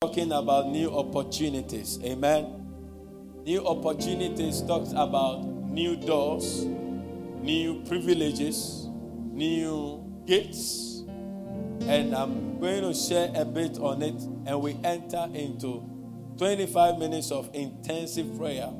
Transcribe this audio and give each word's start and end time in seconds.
talking 0.00 0.30
about 0.30 0.68
new 0.68 0.96
opportunities. 0.96 1.98
Amen. 2.04 2.64
New 3.44 3.66
opportunities 3.66 4.62
talks 4.62 4.92
about 4.92 5.44
new 5.44 5.96
doors, 5.96 6.64
new 7.42 7.82
privileges, 7.82 8.86
new 9.32 10.00
gates. 10.24 11.02
And 11.88 12.14
I'm 12.14 12.60
going 12.60 12.82
to 12.82 12.94
share 12.94 13.32
a 13.34 13.44
bit 13.44 13.78
on 13.78 14.02
it, 14.02 14.22
and 14.46 14.62
we 14.62 14.78
enter 14.84 15.28
into 15.34 15.82
25 16.38 17.00
minutes 17.00 17.32
of 17.32 17.50
intensive 17.52 18.38
prayer, 18.38 18.70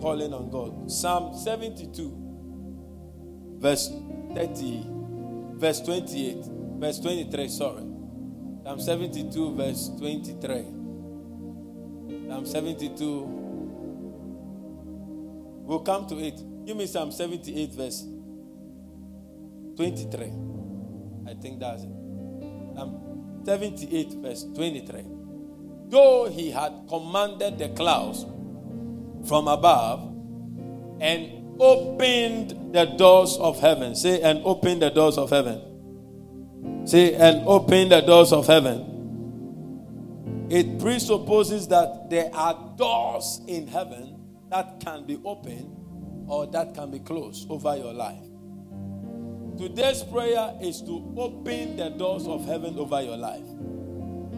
calling 0.00 0.32
on 0.32 0.50
God. 0.50 0.88
Psalm 0.88 1.36
72, 1.36 2.16
verse 3.58 3.90
30, 4.36 4.86
verse 5.54 5.80
28, 5.80 6.44
verse 6.78 7.00
23, 7.00 7.48
sorry. 7.48 7.89
Psalm 8.62 8.78
72, 8.78 9.54
verse 9.56 9.90
23. 9.96 10.64
Psalm 12.28 12.46
72. 12.46 13.24
We'll 15.64 15.80
come 15.80 16.06
to 16.08 16.18
it. 16.18 16.42
Give 16.66 16.76
me 16.76 16.86
Psalm 16.86 17.10
78, 17.10 17.72
verse 17.72 18.04
23. 19.76 20.32
I 21.26 21.34
think 21.40 21.60
that's 21.60 21.84
it. 21.84 21.88
Psalm 22.74 23.42
78, 23.46 24.12
verse 24.20 24.44
23. 24.54 25.04
Though 25.88 26.28
he 26.28 26.50
had 26.50 26.72
commanded 26.88 27.58
the 27.58 27.70
clouds 27.70 28.26
from 29.26 29.48
above 29.48 30.00
and 31.00 31.56
opened 31.58 32.74
the 32.74 32.84
doors 32.84 33.38
of 33.38 33.58
heaven. 33.58 33.94
Say, 33.94 34.20
and 34.20 34.42
opened 34.44 34.82
the 34.82 34.90
doors 34.90 35.16
of 35.16 35.30
heaven 35.30 35.69
Say, 36.84 37.14
and 37.14 37.46
open 37.46 37.88
the 37.88 38.00
doors 38.00 38.32
of 38.32 38.46
heaven. 38.46 40.46
It 40.50 40.80
presupposes 40.80 41.68
that 41.68 42.10
there 42.10 42.30
are 42.34 42.74
doors 42.76 43.40
in 43.46 43.68
heaven 43.68 44.18
that 44.50 44.80
can 44.80 45.06
be 45.06 45.20
opened 45.24 45.76
or 46.26 46.46
that 46.48 46.74
can 46.74 46.90
be 46.90 46.98
closed 46.98 47.48
over 47.50 47.76
your 47.76 47.92
life. 47.92 48.24
Today's 49.56 50.02
prayer 50.02 50.54
is 50.60 50.80
to 50.82 51.14
open 51.16 51.76
the 51.76 51.90
doors 51.90 52.26
of 52.26 52.46
heaven 52.46 52.78
over 52.78 53.00
your 53.02 53.16
life. 53.16 53.46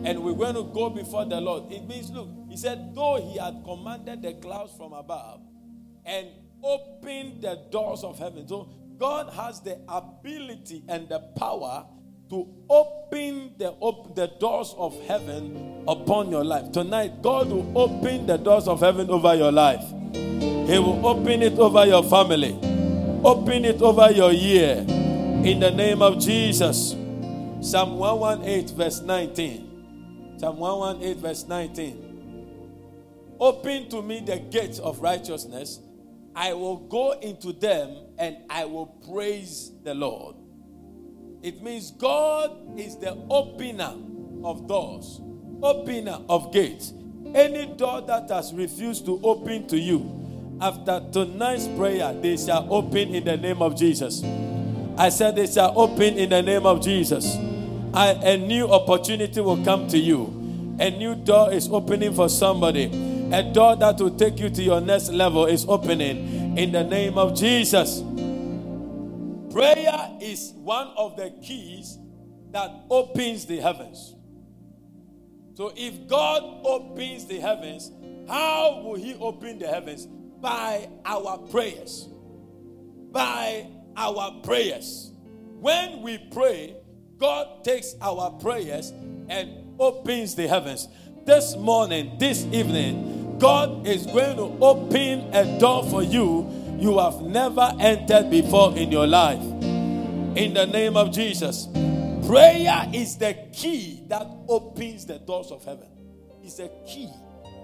And 0.04 0.22
we're 0.22 0.34
going 0.34 0.56
to 0.56 0.64
go 0.64 0.90
before 0.90 1.24
the 1.24 1.40
Lord. 1.40 1.72
It 1.72 1.86
means, 1.86 2.10
look, 2.10 2.28
he 2.48 2.56
said, 2.56 2.94
though 2.94 3.22
he 3.22 3.38
had 3.38 3.62
commanded 3.64 4.20
the 4.20 4.34
clouds 4.34 4.72
from 4.76 4.92
above 4.92 5.40
and 6.04 6.26
opened 6.62 7.40
the 7.40 7.62
doors 7.70 8.02
of 8.02 8.18
heaven. 8.18 8.46
So 8.48 8.68
God 8.98 9.32
has 9.32 9.60
the 9.60 9.78
ability 9.88 10.82
and 10.88 11.08
the 11.08 11.20
power 11.38 11.86
to 12.32 12.48
open 12.70 13.52
the, 13.58 13.72
op- 13.80 14.16
the 14.16 14.26
doors 14.40 14.74
of 14.78 14.98
heaven 15.02 15.84
upon 15.86 16.30
your 16.30 16.42
life. 16.42 16.72
Tonight, 16.72 17.20
God 17.20 17.50
will 17.50 17.70
open 17.76 18.26
the 18.26 18.38
doors 18.38 18.66
of 18.66 18.80
heaven 18.80 19.10
over 19.10 19.34
your 19.34 19.52
life. 19.52 19.84
He 20.14 20.78
will 20.78 21.06
open 21.06 21.42
it 21.42 21.58
over 21.58 21.84
your 21.84 22.02
family, 22.02 22.54
open 23.22 23.66
it 23.66 23.82
over 23.82 24.10
your 24.10 24.32
year. 24.32 24.78
In 24.78 25.60
the 25.60 25.70
name 25.72 26.00
of 26.00 26.20
Jesus. 26.20 26.96
Psalm 27.60 27.98
118, 27.98 28.76
verse 28.78 29.02
19. 29.02 30.38
Psalm 30.38 30.56
118, 30.56 31.22
verse 31.22 31.46
19. 31.46 33.36
Open 33.40 33.90
to 33.90 34.00
me 34.00 34.20
the 34.20 34.38
gates 34.38 34.78
of 34.78 35.00
righteousness. 35.00 35.80
I 36.34 36.54
will 36.54 36.78
go 36.78 37.12
into 37.20 37.52
them 37.52 37.94
and 38.16 38.38
I 38.48 38.64
will 38.64 38.86
praise 38.86 39.70
the 39.84 39.92
Lord. 39.92 40.36
It 41.42 41.60
means 41.60 41.90
God 41.90 42.78
is 42.78 42.96
the 42.96 43.18
opener 43.28 43.94
of 44.44 44.68
doors, 44.68 45.20
opener 45.60 46.20
of 46.28 46.52
gates. 46.52 46.92
Any 47.34 47.66
door 47.66 48.00
that 48.02 48.30
has 48.30 48.54
refused 48.54 49.06
to 49.06 49.18
open 49.24 49.66
to 49.66 49.76
you, 49.76 50.22
after 50.60 51.02
tonight's 51.10 51.66
prayer, 51.66 52.14
they 52.14 52.36
shall 52.36 52.72
open 52.72 53.12
in 53.12 53.24
the 53.24 53.36
name 53.36 53.60
of 53.60 53.76
Jesus. 53.76 54.22
I 54.96 55.08
said 55.08 55.34
they 55.34 55.48
shall 55.48 55.76
open 55.76 56.16
in 56.16 56.30
the 56.30 56.42
name 56.42 56.64
of 56.64 56.80
Jesus. 56.80 57.36
I, 57.92 58.10
a 58.10 58.36
new 58.36 58.68
opportunity 58.68 59.40
will 59.40 59.64
come 59.64 59.88
to 59.88 59.98
you. 59.98 60.26
A 60.78 60.90
new 60.90 61.16
door 61.16 61.52
is 61.52 61.68
opening 61.68 62.14
for 62.14 62.28
somebody. 62.28 62.84
A 63.32 63.42
door 63.42 63.74
that 63.76 63.98
will 63.98 64.14
take 64.16 64.38
you 64.38 64.48
to 64.50 64.62
your 64.62 64.80
next 64.80 65.08
level 65.08 65.46
is 65.46 65.66
opening 65.66 66.56
in 66.56 66.70
the 66.70 66.84
name 66.84 67.18
of 67.18 67.34
Jesus. 67.34 68.00
Prayer 69.52 70.16
is 70.20 70.52
one 70.56 70.88
of 70.96 71.16
the 71.16 71.30
keys 71.42 71.98
that 72.52 72.70
opens 72.90 73.44
the 73.46 73.60
heavens. 73.60 74.14
So 75.54 75.72
if 75.76 76.08
God 76.08 76.42
opens 76.64 77.26
the 77.26 77.38
heavens, 77.38 77.90
how 78.28 78.80
will 78.82 78.94
He 78.94 79.14
open 79.14 79.58
the 79.58 79.66
heavens? 79.66 80.06
By 80.06 80.88
our 81.04 81.38
prayers. 81.38 82.08
By 83.10 83.68
our 83.96 84.40
prayers. 84.42 85.12
When 85.60 86.02
we 86.02 86.18
pray, 86.32 86.76
God 87.18 87.62
takes 87.62 87.94
our 88.00 88.30
prayers 88.30 88.90
and 89.28 89.78
opens 89.78 90.34
the 90.34 90.48
heavens. 90.48 90.88
This 91.26 91.56
morning, 91.56 92.16
this 92.18 92.44
evening, 92.46 93.36
God 93.38 93.86
is 93.86 94.06
going 94.06 94.36
to 94.36 94.64
open 94.64 95.34
a 95.34 95.58
door 95.58 95.84
for 95.84 96.02
you 96.02 96.61
you 96.82 96.98
have 96.98 97.20
never 97.22 97.72
entered 97.78 98.28
before 98.28 98.76
in 98.76 98.90
your 98.90 99.06
life. 99.06 99.40
In 99.40 100.52
the 100.52 100.66
name 100.66 100.96
of 100.96 101.12
Jesus. 101.12 101.68
Prayer 102.26 102.90
is 102.92 103.16
the 103.16 103.34
key 103.52 104.02
that 104.08 104.26
opens 104.48 105.06
the 105.06 105.18
doors 105.20 105.52
of 105.52 105.64
heaven. 105.64 105.86
It's 106.42 106.58
a 106.58 106.68
key. 106.84 107.08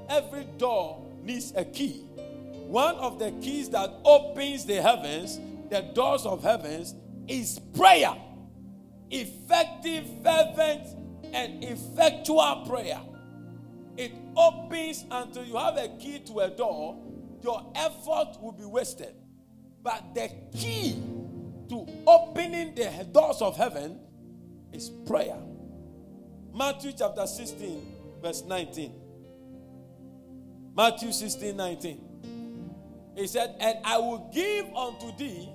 Every 0.08 0.44
door 0.56 1.04
needs 1.24 1.52
a 1.56 1.64
key. 1.64 2.04
One 2.68 2.94
of 2.96 3.18
the 3.18 3.32
keys 3.42 3.68
that 3.70 3.90
opens 4.04 4.64
the 4.64 4.80
heavens, 4.80 5.40
the 5.68 5.80
doors 5.94 6.24
of 6.24 6.44
heavens, 6.44 6.94
is 7.26 7.58
prayer. 7.76 8.14
Effective, 9.10 10.06
fervent, 10.22 10.86
and 11.32 11.64
effectual 11.64 12.66
prayer. 12.68 13.00
It 13.96 14.12
opens 14.36 15.04
until 15.10 15.44
you 15.44 15.56
have 15.56 15.76
a 15.76 15.88
key 15.98 16.20
to 16.20 16.38
a 16.40 16.50
door 16.50 16.96
your 17.48 17.72
effort 17.74 18.36
will 18.42 18.52
be 18.52 18.66
wasted. 18.66 19.14
But 19.82 20.14
the 20.14 20.30
key 20.54 21.02
to 21.70 21.86
opening 22.06 22.74
the 22.74 23.06
doors 23.10 23.40
of 23.40 23.56
heaven 23.56 23.98
is 24.70 24.90
prayer. 24.90 25.38
Matthew 26.52 26.92
chapter 26.92 27.26
16, 27.26 28.20
verse 28.22 28.44
19. 28.44 28.92
Matthew 30.76 31.10
16, 31.10 31.56
19. 31.56 33.12
He 33.16 33.26
said, 33.26 33.56
And 33.60 33.78
I 33.82 33.96
will 33.96 34.30
give 34.30 34.66
unto 34.74 35.16
thee 35.16 35.48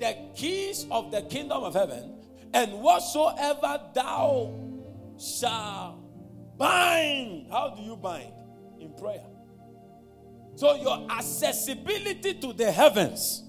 the 0.00 0.16
keys 0.34 0.84
of 0.90 1.12
the 1.12 1.22
kingdom 1.22 1.62
of 1.62 1.74
heaven, 1.74 2.16
and 2.52 2.72
whatsoever 2.72 3.80
thou 3.94 4.52
shalt 5.16 5.94
bind. 6.58 7.52
How 7.52 7.72
do 7.76 7.82
you 7.82 7.96
bind? 7.96 8.32
In 8.80 8.92
prayer. 8.94 9.33
So, 10.56 10.76
your 10.76 11.06
accessibility 11.10 12.34
to 12.34 12.52
the 12.52 12.70
heavens, 12.70 13.42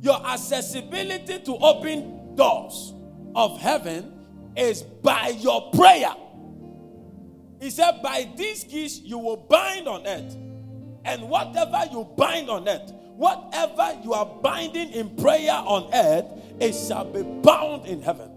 your 0.00 0.24
accessibility 0.26 1.38
to 1.40 1.56
open 1.56 2.34
doors 2.34 2.92
of 3.34 3.58
heaven 3.60 4.12
is 4.56 4.82
by 4.82 5.28
your 5.38 5.70
prayer. 5.72 6.14
He 7.60 7.70
said, 7.70 8.02
By 8.02 8.30
these 8.36 8.64
keys 8.64 9.00
you 9.00 9.18
will 9.18 9.36
bind 9.36 9.88
on 9.88 10.06
earth, 10.06 10.36
and 11.04 11.28
whatever 11.28 11.84
you 11.90 12.04
bind 12.16 12.50
on 12.50 12.68
earth, 12.68 12.92
whatever 13.16 13.98
you 14.02 14.12
are 14.12 14.26
binding 14.26 14.90
in 14.92 15.16
prayer 15.16 15.52
on 15.52 15.88
earth, 15.94 16.26
it 16.60 16.72
shall 16.74 17.04
be 17.04 17.22
bound 17.22 17.86
in 17.86 18.02
heaven. 18.02 18.30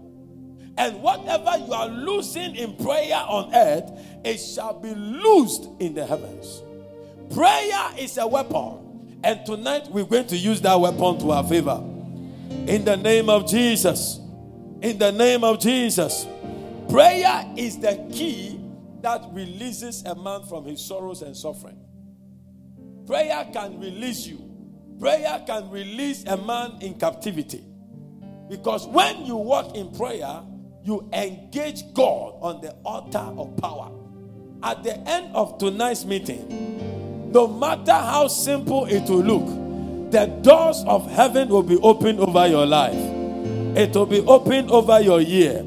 And 0.78 1.02
whatever 1.02 1.56
you 1.58 1.72
are 1.72 1.88
loosing 1.88 2.54
in 2.54 2.76
prayer 2.76 3.16
on 3.16 3.54
earth, 3.54 3.90
it 4.24 4.38
shall 4.38 4.78
be 4.78 4.94
loosed 4.94 5.68
in 5.80 5.94
the 5.94 6.06
heavens. 6.06 6.62
Prayer 7.32 7.90
is 7.98 8.18
a 8.18 8.26
weapon. 8.26 9.20
And 9.24 9.44
tonight 9.44 9.88
we're 9.90 10.04
going 10.04 10.26
to 10.28 10.36
use 10.36 10.60
that 10.62 10.78
weapon 10.78 11.18
to 11.18 11.30
our 11.32 11.44
favor. 11.44 11.82
In 12.66 12.84
the 12.84 12.96
name 12.96 13.28
of 13.28 13.48
Jesus. 13.48 14.20
In 14.82 14.98
the 14.98 15.10
name 15.10 15.42
of 15.42 15.58
Jesus. 15.60 16.26
Prayer 16.88 17.44
is 17.56 17.78
the 17.78 18.08
key 18.12 18.60
that 19.02 19.22
releases 19.32 20.04
a 20.04 20.14
man 20.14 20.42
from 20.44 20.64
his 20.64 20.84
sorrows 20.84 21.22
and 21.22 21.36
suffering. 21.36 21.78
Prayer 23.06 23.46
can 23.52 23.80
release 23.80 24.26
you. 24.26 24.42
Prayer 25.00 25.42
can 25.46 25.70
release 25.70 26.24
a 26.24 26.36
man 26.36 26.78
in 26.80 26.94
captivity. 26.94 27.64
Because 28.48 28.86
when 28.86 29.26
you 29.26 29.36
walk 29.36 29.74
in 29.74 29.90
prayer, 29.92 30.42
you 30.84 31.08
engage 31.12 31.82
God 31.94 32.34
on 32.40 32.60
the 32.60 32.70
altar 32.84 33.18
of 33.18 33.56
power. 33.56 33.90
At 34.62 34.84
the 34.84 34.96
end 35.08 35.34
of 35.34 35.58
tonight's 35.58 36.04
meeting, 36.04 36.66
no 37.36 37.46
matter 37.46 37.92
how 37.92 38.26
simple 38.28 38.86
it 38.86 39.10
will 39.10 39.22
look, 39.22 40.10
the 40.10 40.24
doors 40.40 40.82
of 40.86 41.06
heaven 41.10 41.50
will 41.50 41.62
be 41.62 41.76
opened 41.82 42.18
over 42.18 42.46
your 42.46 42.64
life. 42.64 42.96
It 43.76 43.94
will 43.94 44.06
be 44.06 44.20
opened 44.20 44.70
over 44.70 45.02
your 45.02 45.20
year. 45.20 45.58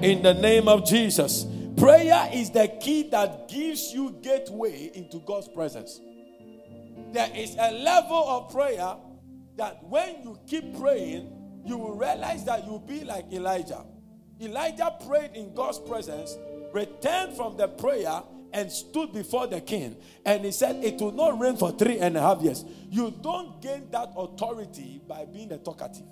In 0.00 0.22
the 0.22 0.32
name 0.32 0.68
of 0.68 0.86
Jesus. 0.86 1.44
Prayer 1.76 2.30
is 2.32 2.48
the 2.48 2.66
key 2.80 3.10
that 3.10 3.46
gives 3.50 3.92
you 3.92 4.16
gateway 4.22 4.90
into 4.94 5.18
God's 5.26 5.48
presence. 5.48 6.00
There 7.12 7.28
is 7.36 7.56
a 7.60 7.72
level 7.72 8.24
of 8.28 8.50
prayer 8.50 8.96
that 9.58 9.84
when 9.84 10.22
you 10.22 10.38
keep 10.46 10.78
praying, 10.78 11.30
you 11.66 11.76
will 11.76 11.94
realize 11.94 12.42
that 12.46 12.64
you'll 12.64 12.78
be 12.78 13.04
like 13.04 13.30
Elijah. 13.30 13.84
Elijah 14.40 14.96
prayed 15.06 15.32
in 15.34 15.52
God's 15.52 15.78
presence, 15.78 16.38
returned 16.72 17.36
from 17.36 17.58
the 17.58 17.68
prayer, 17.68 18.22
and 18.52 18.70
stood 18.70 19.12
before 19.12 19.46
the 19.46 19.60
king. 19.60 19.96
And 20.24 20.44
he 20.44 20.52
said, 20.52 20.84
It 20.84 21.00
will 21.00 21.12
not 21.12 21.38
rain 21.40 21.56
for 21.56 21.72
three 21.72 21.98
and 21.98 22.16
a 22.16 22.20
half 22.20 22.42
years. 22.42 22.64
You 22.90 23.14
don't 23.22 23.60
gain 23.60 23.88
that 23.90 24.12
authority 24.16 25.00
by 25.06 25.24
being 25.24 25.52
a 25.52 25.58
talkative. 25.58 26.06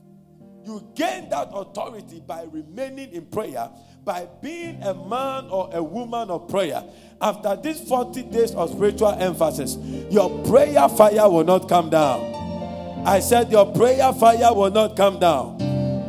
You 0.65 0.87
gain 0.95 1.31
that 1.31 1.49
authority 1.53 2.23
by 2.27 2.47
remaining 2.51 3.13
in 3.13 3.27
prayer, 3.27 3.71
by 4.05 4.29
being 4.43 4.83
a 4.83 4.93
man 4.93 5.47
or 5.49 5.71
a 5.73 5.83
woman 5.83 6.31
of 6.31 6.49
prayer. 6.49 6.85
After 7.21 7.57
these 7.57 7.81
40 7.89 8.25
days 8.25 8.55
of 8.55 8.71
spiritual 8.71 9.13
emphasis, 9.13 9.77
your 10.11 10.43
prayer 10.45 10.89
fire 10.89 11.29
will 11.31 11.45
not 11.45 11.69
come 11.69 11.91
down. 11.91 13.05
I 13.07 13.21
said, 13.21 13.51
Your 13.51 13.73
prayer 13.73 14.13
fire 14.13 14.55
will 14.55 14.71
not 14.71 14.97
come 14.97 15.19
down. 15.19 15.59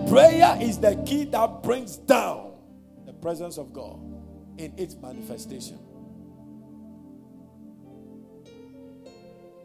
Prayer 0.10 0.58
is 0.60 0.78
the 0.78 1.02
key 1.06 1.24
that 1.26 1.64
brings 1.64 1.96
down 1.96 2.52
the 3.06 3.14
presence 3.14 3.58
of 3.58 3.72
God 3.72 3.98
in 4.58 4.74
its 4.78 4.96
manifestation. 4.96 5.80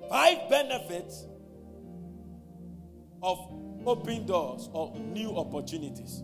Five 0.09 0.49
benefits 0.49 1.25
of 3.23 3.39
open 3.87 4.27
doors 4.27 4.69
or 4.73 4.95
new 4.97 5.37
opportunities. 5.37 6.23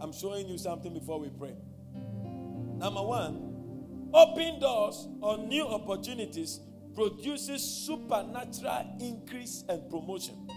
I'm 0.00 0.12
showing 0.12 0.48
you 0.48 0.58
something 0.58 0.92
before 0.92 1.18
we 1.20 1.28
pray. 1.28 1.54
Number 2.78 3.02
one, 3.02 4.10
open 4.14 4.60
doors 4.60 5.08
or 5.20 5.38
new 5.38 5.66
opportunities 5.66 6.60
produces 6.94 7.62
supernatural 7.62 8.96
increase 9.00 9.64
and 9.68 9.88
promotion. 9.90 10.48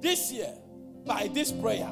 This 0.00 0.32
year, 0.32 0.52
by 1.06 1.30
this 1.32 1.52
prayer, 1.52 1.90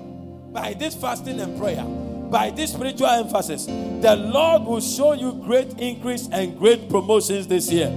by 0.52 0.74
this 0.74 0.94
fasting 0.94 1.40
and 1.40 1.58
prayer, 1.58 1.84
by 2.30 2.50
this 2.50 2.72
spiritual 2.72 3.08
emphasis, 3.08 3.66
the 3.66 4.16
Lord 4.16 4.62
will 4.62 4.80
show 4.80 5.12
you 5.12 5.32
great 5.44 5.78
increase 5.78 6.28
and 6.30 6.58
great 6.58 6.88
promotions 6.88 7.46
this 7.46 7.70
year. 7.70 7.88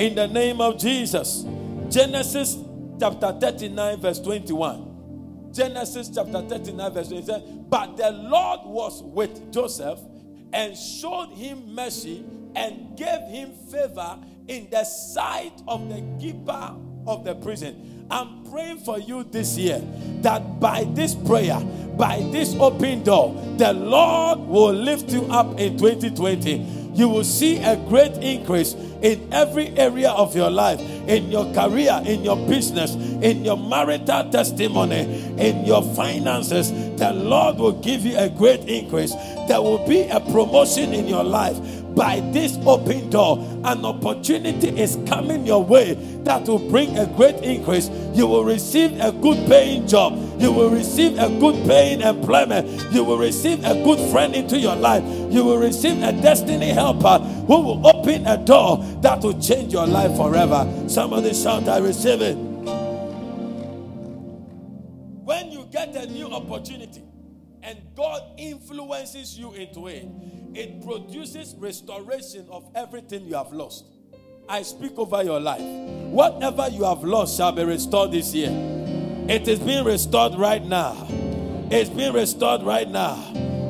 In 0.00 0.14
the 0.14 0.26
name 0.28 0.62
of 0.62 0.78
Jesus. 0.78 1.44
Genesis 1.90 2.56
chapter 2.98 3.36
39, 3.38 4.00
verse 4.00 4.18
21. 4.20 5.50
Genesis 5.52 6.08
chapter 6.08 6.40
39, 6.40 6.92
verse 6.94 7.08
21. 7.08 7.66
But 7.68 7.98
the 7.98 8.10
Lord 8.10 8.60
was 8.64 9.02
with 9.02 9.52
Joseph 9.52 9.98
and 10.54 10.74
showed 10.74 11.32
him 11.32 11.74
mercy 11.74 12.24
and 12.56 12.96
gave 12.96 13.20
him 13.28 13.52
favor 13.70 14.18
in 14.48 14.70
the 14.70 14.84
sight 14.84 15.60
of 15.68 15.86
the 15.90 16.02
keeper 16.18 16.74
of 17.06 17.26
the 17.26 17.34
prison. 17.34 18.06
I'm 18.10 18.50
praying 18.50 18.78
for 18.78 18.98
you 18.98 19.24
this 19.24 19.58
year 19.58 19.82
that 20.22 20.60
by 20.60 20.84
this 20.94 21.14
prayer, 21.14 21.60
by 21.98 22.26
this 22.32 22.54
open 22.54 23.02
door, 23.04 23.34
the 23.58 23.74
Lord 23.74 24.38
will 24.38 24.72
lift 24.72 25.10
you 25.10 25.26
up 25.26 25.60
in 25.60 25.76
2020 25.76 26.79
you 26.94 27.08
will 27.08 27.24
see 27.24 27.58
a 27.58 27.76
great 27.88 28.12
increase 28.18 28.74
in 29.02 29.32
every 29.32 29.68
area 29.78 30.10
of 30.10 30.36
your 30.36 30.50
life 30.50 30.80
in 31.10 31.30
your 31.30 31.52
career, 31.52 32.00
in 32.06 32.22
your 32.22 32.36
business, 32.46 32.94
in 32.94 33.44
your 33.44 33.56
marital 33.56 34.30
testimony, 34.30 35.00
in 35.38 35.64
your 35.64 35.82
finances. 35.94 36.70
The 36.70 37.12
Lord 37.12 37.56
will 37.56 37.80
give 37.80 38.04
you 38.04 38.16
a 38.16 38.28
great 38.28 38.60
increase. 38.68 39.12
There 39.48 39.60
will 39.60 39.84
be 39.88 40.02
a 40.02 40.20
promotion 40.20 40.94
in 40.94 41.08
your 41.08 41.24
life 41.24 41.58
by 41.94 42.20
this 42.32 42.56
open 42.66 43.10
door, 43.10 43.38
an 43.64 43.84
opportunity 43.84 44.68
is 44.68 44.98
coming 45.06 45.46
your 45.46 45.62
way 45.64 45.94
that 46.24 46.46
will 46.46 46.58
bring 46.70 46.96
a 46.98 47.06
great 47.06 47.36
increase. 47.36 47.90
You 48.14 48.26
will 48.26 48.44
receive 48.44 48.92
a 49.00 49.12
good 49.12 49.46
paying 49.48 49.86
job. 49.86 50.14
You 50.40 50.52
will 50.52 50.70
receive 50.70 51.18
a 51.18 51.28
good 51.40 51.66
paying 51.66 52.00
employment. 52.00 52.92
You 52.92 53.04
will 53.04 53.18
receive 53.18 53.64
a 53.64 53.74
good 53.84 54.10
friend 54.10 54.34
into 54.34 54.58
your 54.58 54.76
life. 54.76 55.02
You 55.30 55.44
will 55.44 55.58
receive 55.58 56.02
a 56.02 56.12
destiny 56.12 56.70
helper 56.70 57.18
who 57.18 57.60
will 57.60 57.86
open 57.86 58.26
a 58.26 58.36
door 58.36 58.84
that 59.02 59.20
will 59.22 59.40
change 59.40 59.72
your 59.72 59.86
life 59.86 60.16
forever. 60.16 60.66
Somebody 60.88 61.34
shout, 61.34 61.68
I 61.68 61.78
receive 61.78 62.22
it. 62.22 62.36
When 65.24 65.52
you 65.52 65.66
get 65.70 65.94
a 65.94 66.06
new 66.06 66.26
opportunity 66.26 67.02
and 67.62 67.78
God 67.94 68.22
influences 68.38 69.38
you 69.38 69.52
into 69.52 69.86
it, 69.88 70.08
it 70.54 70.84
produces 70.84 71.54
restoration 71.58 72.46
of 72.50 72.68
everything 72.74 73.26
you 73.26 73.34
have 73.34 73.52
lost. 73.52 73.84
I 74.48 74.62
speak 74.62 74.98
over 74.98 75.22
your 75.22 75.38
life. 75.38 75.60
Whatever 75.60 76.68
you 76.68 76.84
have 76.84 77.04
lost 77.04 77.36
shall 77.36 77.52
be 77.52 77.64
restored 77.64 78.12
this 78.12 78.34
year. 78.34 78.50
It 79.28 79.46
is 79.46 79.60
being 79.60 79.84
restored 79.84 80.34
right 80.34 80.64
now. 80.64 81.06
It's 81.70 81.88
being 81.88 82.12
restored 82.12 82.62
right 82.62 82.88
now. 82.88 83.14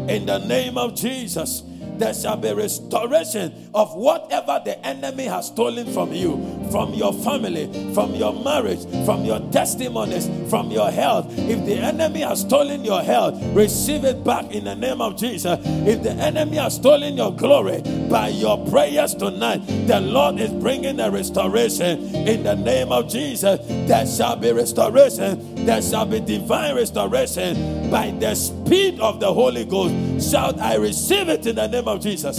In 0.09 0.25
the 0.25 0.39
name 0.39 0.79
of 0.79 0.95
Jesus 0.95 1.63
there 2.01 2.15
shall 2.15 2.37
be 2.37 2.53
restoration 2.53 3.71
of 3.75 3.95
whatever 3.95 4.61
the 4.65 4.85
enemy 4.85 5.25
has 5.25 5.49
stolen 5.49 5.93
from 5.93 6.13
you, 6.13 6.33
from 6.71 6.95
your 6.95 7.13
family, 7.13 7.67
from 7.95 8.15
your 8.15 8.33
marriage, 8.43 8.81
from 9.05 9.25
your 9.25 9.39
testimonies, 9.51 10.29
from 10.49 10.71
your 10.71 10.91
health. 10.91 11.27
If 11.39 11.65
the 11.67 11.77
enemy 11.77 12.21
has 12.21 12.41
stolen 12.41 12.85
your 12.85 13.03
health, 13.03 13.41
receive 13.55 14.05
it 14.05 14.25
back 14.25 14.51
in 14.51 14.65
the 14.65 14.75
name 14.75 15.01
of 15.01 15.17
Jesus. 15.17 15.59
If 15.87 16.03
the 16.03 16.13
enemy 16.13 16.57
has 16.57 16.77
stolen 16.77 17.17
your 17.17 17.37
glory 17.37 17.83
by 18.09 18.29
your 18.29 18.67
prayers 18.71 19.15
tonight, 19.15 19.59
the 19.87 20.01
Lord 20.01 20.41
is 20.41 20.51
bringing 20.53 20.99
a 21.01 21.11
restoration 21.11 22.15
in 22.15 22.43
the 22.45 22.57
name 22.57 22.93
of 22.93 23.09
Jesus. 23.09 23.61
There 23.67 24.07
shall 24.07 24.37
be 24.37 24.53
restoration. 24.53 25.50
There 25.65 25.83
shall 25.83 26.07
be 26.07 26.21
divine 26.21 26.75
restoration 26.75 27.91
by 27.91 28.11
the 28.13 28.35
speed 28.35 28.99
of 28.99 29.21
the 29.21 29.33
Holy 29.33 29.65
Ghost. 29.65 30.31
Shout, 30.31 30.59
I 30.59 30.77
receive 30.77 31.29
it 31.29 31.47
in 31.47 31.57
the 31.57 31.69
name 31.69 31.87
of 31.87 32.01
Jesus. 32.01 32.39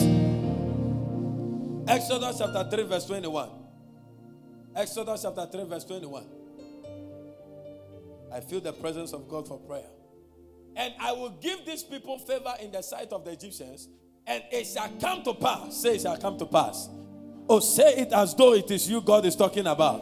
Exodus 1.87 2.39
chapter 2.39 2.67
3, 2.69 2.83
verse 2.83 3.05
21. 3.05 3.49
Exodus 4.75 5.21
chapter 5.21 5.47
3, 5.51 5.63
verse 5.65 5.85
21. 5.85 6.25
I 8.33 8.39
feel 8.39 8.59
the 8.59 8.73
presence 8.73 9.13
of 9.13 9.27
God 9.27 9.47
for 9.47 9.59
prayer. 9.59 9.89
And 10.75 10.93
I 10.99 11.11
will 11.11 11.31
give 11.41 11.65
these 11.65 11.83
people 11.83 12.17
favor 12.19 12.53
in 12.61 12.71
the 12.71 12.81
sight 12.81 13.11
of 13.11 13.25
the 13.25 13.31
Egyptians, 13.31 13.89
and 14.25 14.41
it 14.51 14.65
shall 14.65 14.89
come 14.99 15.21
to 15.23 15.33
pass. 15.33 15.75
Say, 15.77 15.95
it 15.95 16.01
shall 16.01 16.17
come 16.17 16.37
to 16.37 16.45
pass. 16.45 16.89
Oh, 17.49 17.59
say 17.59 17.95
it 17.97 18.13
as 18.13 18.33
though 18.33 18.53
it 18.53 18.71
is 18.71 18.89
you 18.89 19.01
God 19.01 19.25
is 19.25 19.35
talking 19.35 19.67
about. 19.67 20.01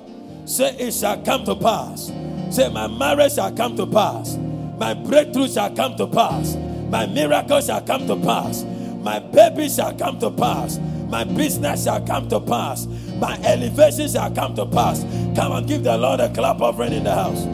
Say, 0.49 0.75
it 0.79 0.95
shall 0.95 1.21
come 1.21 1.45
to 1.45 1.55
pass. 1.55 2.11
Say, 2.49 2.69
my 2.69 2.87
marriage 2.87 3.33
shall 3.33 3.51
come 3.51 3.77
to 3.77 3.85
pass. 3.85 4.35
My 4.79 4.95
breakthrough 4.95 5.47
shall 5.47 5.69
come 5.75 5.95
to 5.97 6.07
pass. 6.07 6.55
My 6.89 7.05
miracle 7.05 7.61
shall 7.61 7.81
come 7.81 8.07
to 8.07 8.15
pass. 8.15 8.63
My 9.03 9.19
baby 9.19 9.69
shall 9.69 9.93
come 9.93 10.17
to 10.19 10.31
pass. 10.31 10.79
My 11.07 11.23
business 11.23 11.83
shall 11.83 12.01
come 12.03 12.27
to 12.29 12.39
pass. 12.39 12.87
My 13.19 13.39
elevation 13.43 14.09
shall 14.09 14.31
come 14.31 14.55
to 14.55 14.65
pass. 14.65 15.03
Come 15.35 15.51
and 15.51 15.67
give 15.67 15.83
the 15.83 15.95
Lord 15.95 16.19
a 16.19 16.33
clap 16.33 16.61
offering 16.61 16.93
in 16.93 17.03
the 17.03 17.13
house. 17.13 17.45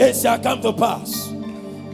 It 0.00 0.16
shall 0.16 0.40
come 0.40 0.60
to 0.62 0.72
pass. 0.72 1.30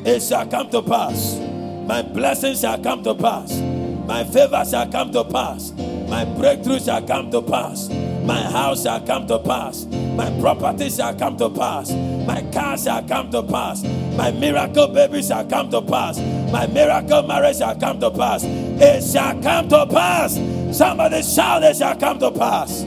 It 0.06 0.22
shall 0.22 0.46
come 0.46 0.70
to 0.70 0.80
pass. 0.80 1.38
My 1.86 2.00
blessing 2.00 2.54
shall 2.56 2.82
come 2.82 3.02
to 3.02 3.14
pass. 3.14 3.60
My 4.06 4.24
favor 4.24 4.64
shall 4.64 4.90
come 4.90 5.12
to 5.12 5.22
pass. 5.22 5.70
My 6.08 6.24
breakthrough 6.24 6.80
shall 6.80 7.06
come 7.06 7.30
to 7.30 7.42
pass. 7.42 7.90
My 8.24 8.42
house 8.42 8.84
shall 8.84 9.00
come 9.06 9.26
to 9.28 9.38
pass. 9.40 9.84
My 9.86 10.30
property 10.40 10.90
shall 10.90 11.14
come 11.16 11.36
to 11.38 11.50
pass. 11.50 11.90
My 11.92 12.42
car 12.52 12.78
shall 12.78 13.02
come 13.08 13.30
to 13.32 13.42
pass. 13.42 13.82
My 14.16 14.30
miracle 14.32 14.88
baby 14.88 15.22
shall 15.22 15.44
come 15.46 15.70
to 15.70 15.82
pass. 15.82 16.18
My 16.52 16.66
miracle 16.68 17.22
marriage 17.24 17.58
shall 17.58 17.74
come 17.78 18.00
to 18.00 18.10
pass. 18.12 18.44
It 18.44 19.02
shall 19.04 19.42
come 19.42 19.68
to 19.70 19.86
pass. 19.86 20.34
Somebody 20.76 21.22
shout, 21.22 21.64
it 21.64 21.76
shall 21.76 21.96
come 21.98 22.20
to 22.20 22.30
pass. 22.32 22.84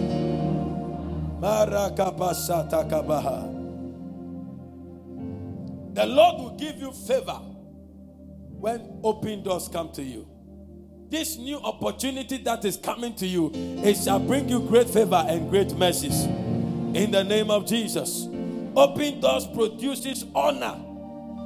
The 5.94 6.06
Lord 6.08 6.42
will 6.42 6.58
give 6.58 6.78
you 6.78 6.92
favor 6.94 7.40
when 8.50 9.00
open 9.04 9.44
doors 9.44 9.70
come 9.70 9.92
to 9.94 10.04
you. 10.04 10.28
This 11.16 11.38
new 11.38 11.60
opportunity 11.60 12.36
that 12.40 12.66
is 12.66 12.76
coming 12.76 13.16
to 13.16 13.26
you, 13.26 13.50
it 13.54 13.96
shall 13.96 14.20
bring 14.20 14.50
you 14.50 14.60
great 14.60 14.90
favor 14.90 15.26
and 15.30 15.50
great 15.50 15.74
mercies. 15.78 16.26
In 16.26 17.12
the 17.12 17.24
name 17.24 17.50
of 17.50 17.66
Jesus. 17.66 18.28
Open 18.76 19.22
doors 19.22 19.48
produces 19.48 20.26
honor. 20.36 20.76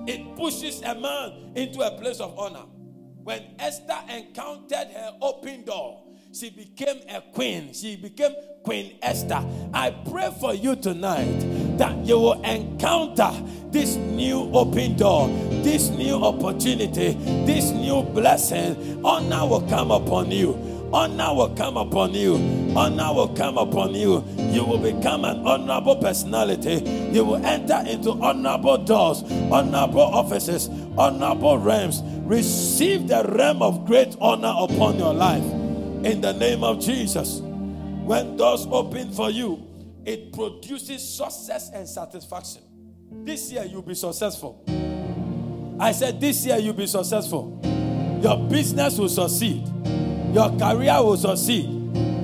It 0.07 0.35
pushes 0.35 0.81
a 0.81 0.95
man 0.95 1.51
into 1.53 1.81
a 1.81 1.91
place 2.01 2.19
of 2.19 2.35
honor. 2.39 2.65
When 3.23 3.43
Esther 3.59 3.99
encountered 4.09 4.87
her 4.87 5.15
open 5.21 5.65
door, 5.65 6.01
She 6.31 6.51
became 6.51 7.01
a 7.09 7.21
queen. 7.33 7.73
She 7.73 7.95
became 7.95 8.35
Queen 8.63 8.99
Esther. 9.01 9.43
I 9.73 9.89
pray 9.89 10.31
for 10.39 10.53
you 10.53 10.75
tonight 10.75 11.39
that 11.79 11.97
you 12.05 12.19
will 12.19 12.41
encounter 12.43 13.31
this 13.71 13.95
new 13.95 14.51
open 14.53 14.95
door, 14.95 15.27
this 15.63 15.89
new 15.89 16.23
opportunity, 16.23 17.13
this 17.45 17.71
new 17.71 18.03
blessing. 18.03 19.03
Honor 19.03 19.47
will 19.47 19.67
come 19.67 19.89
upon 19.89 20.29
you. 20.29 20.53
Honor 20.93 21.33
will 21.33 21.55
come 21.55 21.77
upon 21.77 22.13
you. 22.13 22.35
Honor 22.77 23.11
will 23.11 23.29
come 23.29 23.57
upon 23.57 23.95
you. 23.95 24.23
You 24.37 24.63
will 24.65 24.77
become 24.77 25.25
an 25.25 25.47
honorable 25.47 25.95
personality. 25.95 27.09
You 27.11 27.25
will 27.25 27.43
enter 27.43 27.83
into 27.87 28.11
honorable 28.11 28.77
doors, 28.77 29.23
honorable 29.51 30.01
offices, 30.01 30.69
honorable 30.95 31.57
realms. 31.57 32.03
Receive 32.19 33.07
the 33.07 33.23
realm 33.35 33.63
of 33.63 33.87
great 33.87 34.15
honor 34.21 34.53
upon 34.59 34.99
your 34.99 35.15
life. 35.15 35.43
In 36.03 36.21
the 36.21 36.31
name 36.31 36.63
of 36.63 36.79
Jesus. 36.79 37.41
When 37.41 38.37
doors 38.37 38.65
open 38.71 39.11
for 39.11 39.29
you, 39.29 39.67
it 40.05 40.31
produces 40.31 41.07
success 41.07 41.69
and 41.73 41.87
satisfaction. 41.87 42.61
This 43.25 43.51
year 43.51 43.65
you'll 43.65 43.81
be 43.81 43.95
successful. 43.95 44.63
I 45.79 45.91
said, 45.91 46.21
This 46.21 46.45
year 46.45 46.57
you'll 46.57 46.73
be 46.73 46.87
successful. 46.87 47.59
Your 48.23 48.37
business 48.49 48.97
will 48.97 49.09
succeed. 49.09 49.67
Your 50.33 50.49
career 50.57 51.03
will 51.03 51.17
succeed. 51.17 51.67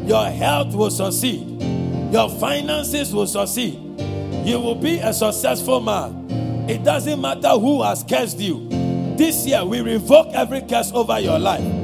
Your 0.07 0.25
health 0.25 0.73
will 0.73 0.91
succeed. 0.91 1.61
Your 2.13 2.29
finances 2.29 3.13
will 3.13 3.27
succeed. 3.27 3.73
You 4.45 4.59
will 4.59 4.75
be 4.75 4.99
a 4.99 5.11
successful 5.11 5.81
man. 5.81 6.29
It 6.69 6.83
doesn't 6.83 7.19
matter 7.19 7.49
who 7.49 7.83
has 7.83 8.03
cursed 8.03 8.39
you. 8.39 8.69
This 9.17 9.45
year, 9.45 9.65
we 9.65 9.81
revoke 9.81 10.27
every 10.33 10.61
curse 10.61 10.91
over 10.93 11.19
your 11.19 11.39
life. 11.39 11.74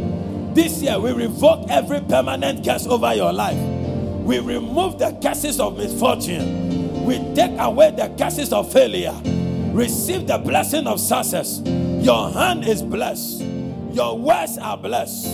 This 0.54 0.82
year, 0.82 1.00
we 1.00 1.14
revoke 1.14 1.70
every 1.70 2.02
permanent 2.02 2.66
curse 2.66 2.86
over 2.86 3.16
your 3.16 3.32
life. 3.32 3.58
We 4.26 4.40
remove 4.40 5.00
the 5.00 5.18
curses 5.24 5.60
of 5.60 5.78
misfortune. 5.78 7.06
We 7.06 7.20
take 7.34 7.58
away 7.58 7.92
the 7.92 8.14
curses 8.18 8.52
of 8.52 8.72
failure. 8.72 9.16
Receive 9.74 10.28
the 10.28 10.38
blessing 10.38 10.88
of 10.88 11.00
success. 11.00 11.62
Your 11.66 12.32
hand 12.32 12.68
is 12.68 12.84
blessed. 12.84 13.42
Your 13.94 14.18
words 14.18 14.58
are 14.58 14.78
blessed. 14.78 15.28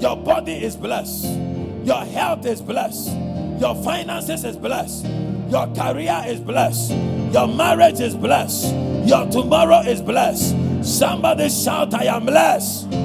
Your 0.00 0.16
body 0.16 0.52
is 0.52 0.76
blessed. 0.76 1.24
Your 1.84 2.04
health 2.04 2.44
is 2.44 2.60
blessed. 2.60 3.08
Your 3.58 3.74
finances 3.82 4.44
is 4.44 4.56
blessed. 4.58 5.06
Your 5.48 5.66
career 5.74 6.22
is 6.26 6.40
blessed. 6.40 6.90
Your 7.32 7.48
marriage 7.48 8.00
is 8.00 8.14
blessed. 8.14 8.74
Your 9.06 9.26
tomorrow 9.30 9.80
is 9.80 10.02
blessed. 10.02 10.54
Somebody 10.82 11.48
shout, 11.48 11.94
I 11.94 12.04
am 12.04 12.26
blessed. 12.26 12.97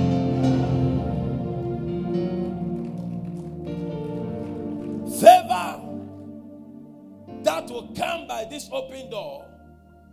By 8.44 8.50
this 8.50 8.70
open 8.72 9.10
door 9.10 9.46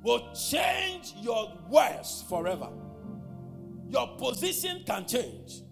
will 0.02 0.32
change 0.32 1.14
your 1.20 1.52
words 1.68 2.24
forever. 2.28 2.68
Your 3.88 4.16
position 4.18 4.82
can 4.86 5.06
change. 5.06 5.62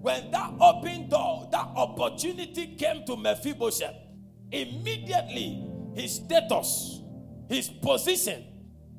When 0.00 0.30
that 0.30 0.52
open 0.60 1.08
door, 1.08 1.48
that 1.50 1.66
opportunity 1.76 2.76
came 2.76 3.04
to 3.06 3.16
Mephibosheth, 3.16 3.96
immediately 4.52 5.66
his 5.94 6.16
status, 6.16 7.00
his 7.48 7.68
position 7.68 8.44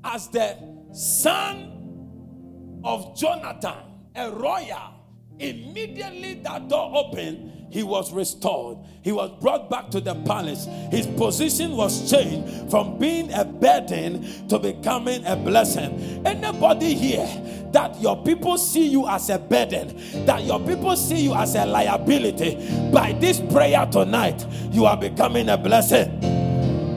as 0.04 0.28
the 0.30 0.58
son 0.92 2.82
of 2.84 3.18
Jonathan, 3.18 3.78
a 4.16 4.32
royal, 4.32 4.94
immediately 5.40 6.36
that 6.36 6.68
door 6.68 6.92
opened, 6.94 7.52
he 7.70 7.84
was 7.84 8.14
restored. 8.14 8.78
He 9.02 9.12
was 9.12 9.32
brought 9.42 9.70
back 9.70 9.90
to 9.92 10.00
the 10.00 10.16
palace. 10.16 10.68
His 10.92 11.06
position 11.08 11.76
was 11.76 12.10
changed 12.10 12.72
from 12.72 12.98
being 12.98 13.32
a 13.34 13.44
burden 13.46 14.48
to 14.48 14.60
becoming 14.60 15.26
a 15.26 15.36
blessing. 15.36 16.26
Anybody 16.26 16.94
here 16.94 17.28
that 17.74 18.00
your 18.02 18.24
people 18.24 18.58
see 18.58 18.88
you 18.88 19.08
as 19.08 19.30
a 19.30 19.38
burden, 19.38 20.26
that 20.26 20.44
your 20.44 20.60
people 20.60 20.96
see 20.96 21.20
you 21.20 21.34
as 21.34 21.56
a 21.56 21.66
liability, 21.66 22.56
by 22.92 23.12
this 23.14 23.40
prayer 23.40 23.86
tonight, 23.92 24.46
you 24.72 24.86
are 24.86 24.98
becoming 24.98 25.50
a 25.50 25.58
blessing. 25.58 26.24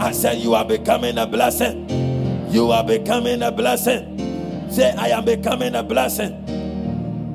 I 0.01 0.13
said, 0.13 0.39
You 0.39 0.55
are 0.55 0.65
becoming 0.65 1.19
a 1.19 1.27
blessing. 1.27 1.89
You 2.51 2.71
are 2.71 2.85
becoming 2.85 3.43
a 3.43 3.53
blessing. 3.53 4.69
Say, 4.71 4.93
I 4.93 5.09
am 5.09 5.25
becoming 5.25 5.75
a 5.75 5.83
blessing. 5.83 6.33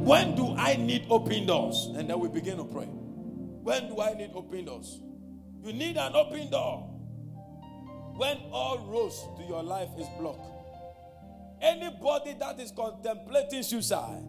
When 0.03 0.35
do 0.35 0.55
I 0.57 0.75
need 0.75 1.05
open 1.09 1.45
doors? 1.45 1.89
And 1.95 2.09
then 2.09 2.19
we 2.19 2.27
begin 2.27 2.57
to 2.57 2.63
pray. 2.63 2.87
When 3.65 3.89
do 3.89 3.99
I 3.99 4.13
need 4.13 4.29
open 4.35 4.65
doors? 4.65 4.99
You 5.63 5.73
need 5.73 5.97
an 5.97 6.15
open 6.15 6.51
door 6.51 6.87
when 8.15 8.37
all 8.51 8.77
roads 8.77 9.27
to 9.39 9.43
your 9.43 9.63
life 9.63 9.89
is 9.97 10.05
blocked. 10.19 10.45
Anybody 11.59 12.35
that 12.39 12.59
is 12.59 12.69
contemplating 12.69 13.63
suicide, 13.63 14.21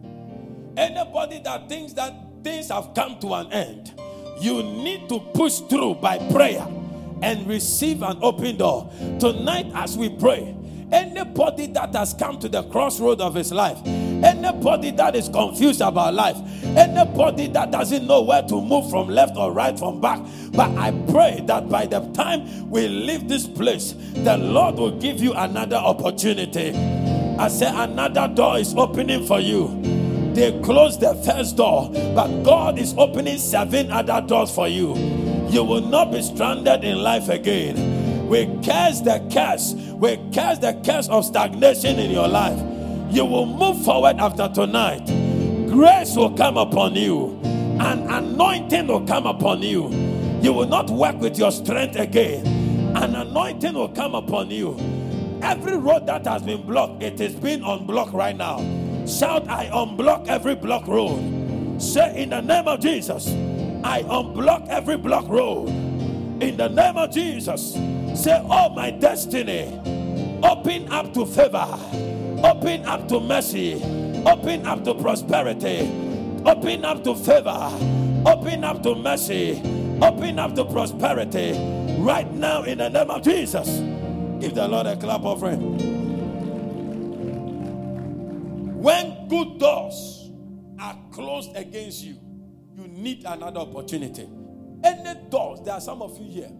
anybody 0.75 1.39
that 1.43 1.69
thinks 1.69 1.93
that 1.93 2.15
things 2.43 2.69
have 2.69 2.95
come 2.95 3.19
to 3.19 3.35
an 3.35 3.53
end, 3.53 3.93
you 4.41 4.63
need 4.63 5.07
to 5.09 5.19
push 5.35 5.59
through 5.59 5.93
by 6.01 6.17
prayer 6.31 6.67
and 7.21 7.45
receive 7.45 8.01
an 8.01 8.17
open 8.23 8.57
door. 8.57 8.91
Tonight, 9.19 9.67
as 9.75 9.95
we 9.95 10.09
pray, 10.09 10.57
Anybody 10.91 11.67
that 11.67 11.93
has 11.95 12.13
come 12.13 12.39
to 12.39 12.47
the 12.47 12.63
crossroad 12.63 13.19
of 13.19 13.35
his 13.35 13.51
life, 13.51 13.77
anybody 14.23 14.91
that 14.91 15.15
is 15.15 15.29
confused 15.29 15.81
about 15.81 16.13
life, 16.13 16.37
anybody 16.75 17.47
that 17.47 17.71
doesn't 17.71 18.07
know 18.07 18.21
where 18.21 18.41
to 18.43 18.61
move 18.61 18.89
from 18.89 19.07
left 19.07 19.35
or 19.37 19.51
right 19.51 19.77
from 19.77 20.01
back. 20.01 20.19
But 20.51 20.71
I 20.77 20.91
pray 21.11 21.43
that 21.45 21.69
by 21.69 21.85
the 21.85 22.01
time 22.13 22.69
we 22.69 22.87
leave 22.87 23.27
this 23.27 23.47
place, 23.47 23.93
the 24.13 24.37
Lord 24.37 24.75
will 24.75 24.99
give 24.99 25.19
you 25.19 25.33
another 25.33 25.77
opportunity. 25.77 26.73
I 27.39 27.47
say 27.49 27.67
another 27.67 28.27
door 28.33 28.57
is 28.57 28.73
opening 28.75 29.25
for 29.25 29.39
you. 29.39 29.79
They 30.33 30.59
closed 30.61 31.01
the 31.01 31.15
first 31.15 31.57
door, 31.57 31.89
but 32.13 32.43
God 32.43 32.77
is 32.77 32.93
opening 32.97 33.37
seven 33.37 33.91
other 33.91 34.21
doors 34.25 34.51
for 34.53 34.67
you. 34.67 34.95
You 35.49 35.63
will 35.63 35.81
not 35.81 36.11
be 36.11 36.21
stranded 36.21 36.83
in 36.83 36.97
life 36.97 37.29
again. 37.29 38.27
We 38.27 38.45
curse 38.63 39.01
the 39.01 39.25
curse. 39.33 39.73
We 39.93 40.17
curse 40.33 40.59
the 40.59 40.79
curse 40.85 41.07
of 41.09 41.25
stagnation 41.25 41.97
in 41.97 42.11
your 42.11 42.27
life. 42.27 42.59
You 43.09 43.25
will 43.25 43.45
move 43.45 43.83
forward 43.83 44.17
after 44.19 44.49
tonight. 44.49 45.05
Grace 45.69 46.15
will 46.15 46.35
come 46.35 46.57
upon 46.57 46.95
you, 46.95 47.39
and 47.43 48.09
anointing 48.09 48.87
will 48.87 49.05
come 49.05 49.25
upon 49.25 49.61
you. 49.61 49.89
You 50.41 50.53
will 50.53 50.67
not 50.67 50.89
work 50.89 51.19
with 51.19 51.37
your 51.37 51.51
strength 51.51 51.95
again. 51.97 52.45
An 52.95 53.15
anointing 53.15 53.73
will 53.73 53.89
come 53.89 54.15
upon 54.15 54.51
you. 54.51 54.77
Every 55.41 55.77
road 55.77 56.07
that 56.07 56.25
has 56.25 56.43
been 56.43 56.63
blocked, 56.65 57.03
it 57.03 57.21
is 57.21 57.35
being 57.35 57.63
unblocked 57.63 58.13
right 58.13 58.35
now. 58.35 58.57
Shout, 59.05 59.47
I 59.49 59.67
unblock 59.67 60.27
every 60.27 60.55
block 60.55 60.87
road. 60.87 61.81
Say, 61.81 62.23
in 62.23 62.29
the 62.29 62.41
name 62.41 62.67
of 62.67 62.79
Jesus, 62.79 63.27
I 63.83 64.03
unblock 64.03 64.67
every 64.69 64.97
block 64.97 65.27
road. 65.27 65.69
In 65.69 66.57
the 66.57 66.67
name 66.69 66.97
of 66.97 67.11
Jesus, 67.11 67.77
Say, 68.17 68.41
Oh, 68.49 68.69
my 68.69 68.89
destiny, 68.89 69.79
open 70.41 70.91
up 70.91 71.13
to 71.13 71.23
favor, 71.23 71.67
open 72.43 72.85
up 72.85 73.07
to 73.07 73.19
mercy, 73.19 73.75
open 74.25 74.65
up 74.65 74.83
to 74.83 74.93
prosperity, 74.95 75.81
open 76.45 76.85
up 76.85 77.03
to 77.03 77.15
favor, 77.15 77.71
open 78.25 78.63
up 78.63 78.83
to 78.83 78.95
mercy, 78.95 79.61
open 80.01 80.39
up 80.39 80.55
to 80.55 80.65
prosperity. 80.65 81.53
Right 81.99 82.31
now, 82.33 82.63
in 82.63 82.77
the 82.77 82.89
name 82.89 83.09
of 83.09 83.23
Jesus, 83.23 83.67
give 84.39 84.55
the 84.55 84.67
Lord 84.67 84.87
a 84.87 84.95
clap 84.97 85.21
offering. 85.21 85.77
When 88.81 89.27
good 89.27 89.59
doors 89.59 90.29
are 90.79 90.97
closed 91.11 91.55
against 91.55 92.03
you, 92.03 92.17
you 92.75 92.87
need 92.87 93.23
another 93.25 93.61
opportunity. 93.61 94.29
Any 94.83 95.19
doors, 95.29 95.61
there 95.65 95.73
are 95.73 95.81
some 95.81 96.01
of 96.01 96.17
you 96.19 96.29
here 96.29 96.51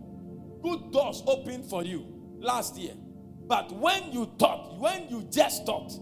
good 0.68 0.92
doors 0.92 1.24
opened 1.28 1.66
for 1.66 1.84
you 1.84 2.06
last 2.40 2.78
year. 2.78 2.94
But 3.48 3.72
when 3.72 4.12
you 4.12 4.30
thought, 4.38 4.78
when 4.78 5.08
you 5.10 5.24
just 5.32 5.66
thought 5.66 5.94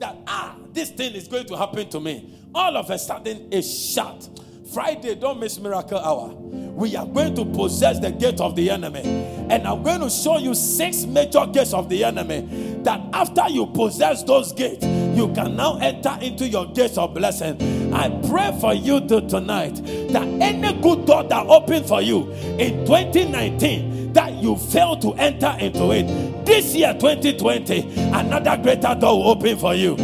that, 0.00 0.16
ah, 0.26 0.56
this 0.72 0.90
thing 0.90 1.14
is 1.14 1.28
going 1.28 1.46
to 1.46 1.56
happen 1.56 1.88
to 1.90 2.00
me, 2.00 2.38
all 2.54 2.76
of 2.76 2.90
a 2.90 2.98
sudden 2.98 3.48
it's 3.52 3.92
shut. 3.92 4.28
Friday, 4.72 5.14
don't 5.14 5.38
miss 5.38 5.58
miracle 5.58 5.98
hour. 5.98 6.34
We 6.34 6.96
are 6.96 7.06
going 7.06 7.34
to 7.36 7.44
possess 7.44 8.00
the 8.00 8.10
gate 8.10 8.40
of 8.40 8.56
the 8.56 8.70
enemy. 8.70 9.02
And 9.50 9.66
I'm 9.68 9.82
going 9.82 10.00
to 10.00 10.10
show 10.10 10.38
you 10.38 10.54
six 10.54 11.04
major 11.04 11.46
gates 11.46 11.74
of 11.74 11.88
the 11.88 12.02
enemy. 12.02 12.80
That 12.82 13.00
after 13.12 13.48
you 13.48 13.66
possess 13.66 14.22
those 14.24 14.52
gates, 14.52 14.84
you 14.84 15.32
can 15.34 15.56
now 15.56 15.78
enter 15.78 16.18
into 16.20 16.48
your 16.48 16.66
gates 16.72 16.98
of 16.98 17.14
blessing. 17.14 17.92
I 17.94 18.08
pray 18.28 18.56
for 18.60 18.74
you 18.74 19.06
to 19.08 19.20
tonight 19.28 19.76
that 20.10 20.26
any 20.40 20.72
good 20.80 21.06
door 21.06 21.22
that 21.22 21.46
opened 21.46 21.86
for 21.86 22.02
you 22.02 22.32
in 22.32 22.84
2019 22.86 23.93
that 24.14 24.32
you 24.34 24.56
failed 24.56 25.02
to 25.02 25.12
enter 25.14 25.54
into 25.60 25.90
it. 25.92 26.46
This 26.46 26.74
year, 26.74 26.94
2020, 26.94 27.94
another 28.12 28.56
greater 28.62 28.94
door 28.94 29.18
will 29.18 29.30
open 29.30 29.58
for 29.58 29.74
you. 29.74 29.96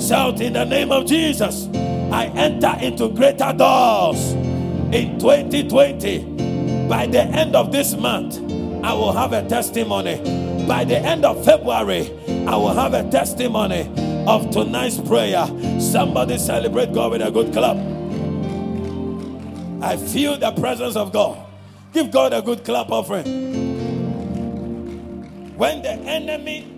Shout 0.00 0.40
in 0.40 0.52
the 0.52 0.64
name 0.64 0.92
of 0.92 1.06
Jesus. 1.06 1.68
I 2.12 2.26
enter 2.36 2.76
into 2.80 3.08
greater 3.08 3.52
doors. 3.52 4.34
in 4.92 5.18
2020. 5.18 6.86
By 6.88 7.06
the 7.06 7.20
end 7.20 7.54
of 7.54 7.72
this 7.72 7.94
month, 7.94 8.38
I 8.84 8.94
will 8.94 9.12
have 9.12 9.32
a 9.32 9.46
testimony. 9.46 10.16
By 10.66 10.84
the 10.84 10.98
end 10.98 11.24
of 11.24 11.44
February, 11.44 12.10
I 12.46 12.56
will 12.56 12.72
have 12.74 12.94
a 12.94 13.08
testimony 13.10 13.90
of 14.26 14.50
tonight's 14.50 14.98
prayer. 14.98 15.46
Somebody 15.80 16.38
celebrate 16.38 16.92
God 16.92 17.12
with 17.12 17.22
a 17.22 17.30
good 17.30 17.52
clap. 17.52 17.76
I 19.82 19.96
feel 19.96 20.38
the 20.38 20.52
presence 20.52 20.96
of 20.96 21.12
God. 21.12 21.47
Give 21.92 22.10
God 22.10 22.32
a 22.32 22.42
good 22.42 22.64
clap 22.64 22.90
offering. 22.90 23.24
When 25.56 25.82
the 25.82 25.90
enemy, 25.90 26.74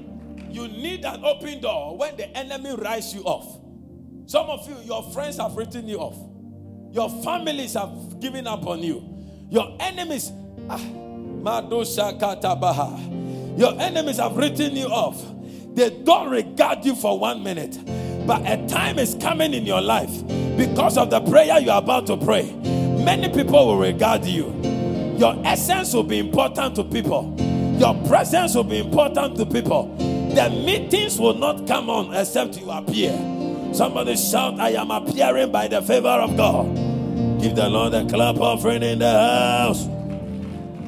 you 0.51 0.69
need 0.69 1.05
an 1.05 1.25
open 1.25 1.61
door 1.61 1.97
when 1.97 2.17
the 2.17 2.29
enemy 2.37 2.75
rise 2.77 3.15
you 3.15 3.23
off. 3.23 3.59
Some 4.27 4.47
of 4.49 4.69
you, 4.69 4.77
your 4.85 5.03
friends 5.13 5.39
have 5.39 5.57
written 5.57 5.89
you 5.89 5.99
off. 5.99 6.17
Your 6.93 7.11
families 7.23 7.75
have 7.75 8.21
given 8.21 8.47
up 8.47 8.67
on 8.67 8.83
you. 8.83 9.03
Your 9.51 9.77
enemies, 9.81 10.31
ah, 10.69 10.79
your 13.57 13.81
enemies 13.81 14.19
have 14.19 14.37
written 14.37 14.77
you 14.77 14.87
off. 14.87 15.23
They 15.75 15.91
don't 16.03 16.31
regard 16.31 16.85
you 16.85 16.95
for 16.95 17.19
one 17.19 17.43
minute. 17.43 17.79
But 18.27 18.43
a 18.47 18.67
time 18.69 18.99
is 18.99 19.17
coming 19.21 19.55
in 19.55 19.67
your 19.67 19.81
life 19.81 20.11
because 20.57 20.97
of 20.97 21.11
the 21.11 21.21
prayer 21.21 21.59
you 21.59 21.71
are 21.71 21.83
about 21.83 22.07
to 22.09 22.17
pray. 22.17 22.53
Many 22.63 23.29
people 23.29 23.67
will 23.67 23.79
regard 23.79 24.25
you. 24.25 24.70
Your 25.21 25.37
essence 25.45 25.93
will 25.93 26.03
be 26.03 26.19
important 26.19 26.75
to 26.77 26.83
people. 26.83 27.37
Your 27.79 27.93
presence 28.07 28.55
will 28.55 28.65
be 28.65 28.79
important 28.79 29.37
to 29.37 29.45
people. 29.45 29.95
The 30.35 30.49
meetings 30.49 31.21
will 31.21 31.35
not 31.35 31.67
come 31.67 31.91
on 31.91 32.15
except 32.15 32.59
you 32.59 32.71
appear. 32.71 33.13
Somebody 33.75 34.17
shout, 34.17 34.59
I 34.59 34.71
am 34.71 34.91
appearing 34.91 35.53
by 35.53 35.69
the 35.69 35.83
favor 35.83 36.09
of 36.09 36.39
God. 36.39 36.75
Give 37.39 37.55
the 37.55 37.69
Lord 37.69 37.93
a 37.93 38.07
clap 38.07 38.39
offering 38.39 38.83
in 38.83 39.01
the 39.01 39.11
house. 39.11 39.87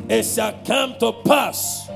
It 0.09 0.25
shall 0.25 0.59
come 0.65 0.97
to 1.01 1.13
pass 1.27 1.87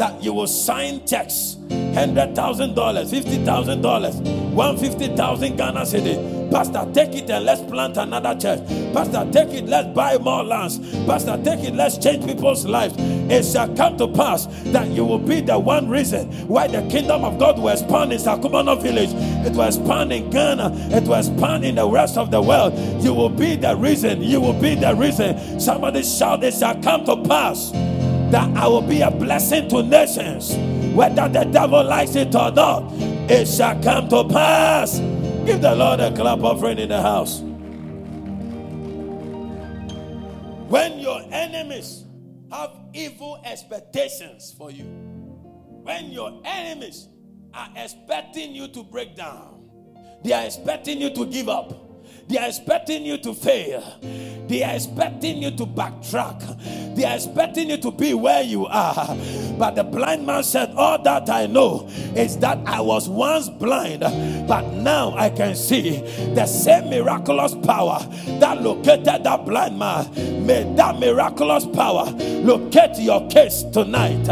that 0.00 0.22
you 0.22 0.32
will 0.32 0.46
sign 0.46 1.06
checks 1.06 1.56
$100,000, 1.68 2.34
$50,000, 2.74 4.54
150,000 4.54 5.56
Ghana 5.56 5.80
cedi. 5.80 6.50
Pastor, 6.50 6.90
take 6.94 7.14
it 7.14 7.28
and 7.28 7.44
let's 7.44 7.60
plant 7.60 7.98
another 7.98 8.34
church. 8.40 8.66
Pastor, 8.94 9.28
take 9.30 9.50
it, 9.50 9.66
let's 9.66 9.88
buy 9.94 10.16
more 10.16 10.42
lands. 10.42 10.78
Pastor, 11.04 11.38
take 11.44 11.64
it, 11.64 11.74
let's 11.74 11.98
change 11.98 12.24
people's 12.24 12.64
lives. 12.64 12.94
It 12.98 13.44
shall 13.44 13.76
come 13.76 13.98
to 13.98 14.08
pass 14.08 14.46
that 14.72 14.88
you 14.88 15.04
will 15.04 15.18
be 15.18 15.42
the 15.42 15.58
one 15.58 15.86
reason 15.86 16.32
why 16.48 16.66
the 16.66 16.80
kingdom 16.88 17.22
of 17.22 17.38
God 17.38 17.58
will 17.58 17.68
expand 17.68 18.14
in 18.14 18.20
Sakumono 18.20 18.80
village. 18.80 19.10
It 19.46 19.52
will 19.52 19.66
expand 19.66 20.14
in 20.14 20.30
Ghana. 20.30 20.96
It 20.96 21.04
will 21.04 21.16
expand 21.16 21.66
in 21.66 21.74
the 21.74 21.86
rest 21.86 22.16
of 22.16 22.30
the 22.30 22.40
world. 22.40 22.72
You 23.04 23.12
will 23.12 23.28
be 23.28 23.54
the 23.54 23.76
reason. 23.76 24.22
You 24.22 24.40
will 24.40 24.58
be 24.58 24.76
the 24.76 24.94
reason. 24.94 25.60
Somebody 25.60 26.02
shout, 26.04 26.42
it 26.42 26.54
shall 26.54 26.80
come 26.82 27.04
to 27.04 27.22
pass 27.22 27.70
that 28.30 28.56
I 28.56 28.66
will 28.66 28.82
be 28.82 29.00
a 29.02 29.10
blessing 29.10 29.68
to 29.68 29.82
nations 29.82 30.56
whether 30.94 31.28
the 31.28 31.44
devil 31.44 31.84
likes 31.84 32.16
it 32.16 32.34
or 32.34 32.50
not, 32.50 32.92
it 33.30 33.46
shall 33.46 33.80
come 33.80 34.08
to 34.08 34.24
pass. 34.24 34.98
Give 35.46 35.60
the 35.60 35.74
Lord 35.74 36.00
a 36.00 36.12
clap 36.14 36.40
offering 36.40 36.78
in 36.78 36.88
the 36.88 37.00
house. 37.00 37.40
When 40.68 40.98
your 40.98 41.22
enemies 41.30 42.04
have 42.50 42.70
evil 42.92 43.40
expectations 43.44 44.54
for 44.56 44.70
you, 44.70 44.84
when 44.84 46.10
your 46.10 46.42
enemies 46.44 47.08
are 47.54 47.68
expecting 47.76 48.52
you 48.54 48.68
to 48.68 48.82
break 48.82 49.14
down, 49.14 49.70
they 50.24 50.32
are 50.32 50.44
expecting 50.44 51.00
you 51.00 51.14
to 51.14 51.26
give 51.26 51.48
up 51.48 51.89
they 52.30 52.38
are 52.38 52.46
expecting 52.46 53.04
you 53.04 53.18
to 53.18 53.34
fail. 53.34 53.82
They 54.46 54.62
are 54.62 54.74
expecting 54.74 55.42
you 55.42 55.50
to 55.52 55.66
backtrack. 55.66 56.94
They 56.96 57.04
are 57.04 57.14
expecting 57.14 57.70
you 57.70 57.76
to 57.78 57.90
be 57.90 58.14
where 58.14 58.42
you 58.42 58.66
are. 58.66 59.16
But 59.58 59.76
the 59.76 59.84
blind 59.84 60.26
man 60.26 60.42
said, 60.42 60.72
All 60.76 61.00
that 61.02 61.28
I 61.28 61.46
know 61.46 61.86
is 62.16 62.36
that 62.38 62.58
I 62.66 62.80
was 62.80 63.08
once 63.08 63.48
blind, 63.48 64.00
but 64.48 64.62
now 64.74 65.14
I 65.16 65.30
can 65.30 65.54
see 65.54 66.00
the 66.34 66.46
same 66.46 66.90
miraculous 66.90 67.54
power 67.54 67.98
that 68.40 68.62
located 68.62 69.24
that 69.24 69.44
blind 69.44 69.78
man. 69.78 70.10
May 70.46 70.64
that 70.76 70.98
miraculous 70.98 71.66
power 71.66 72.10
locate 72.42 72.98
your 72.98 73.28
case 73.28 73.62
tonight. 73.72 74.28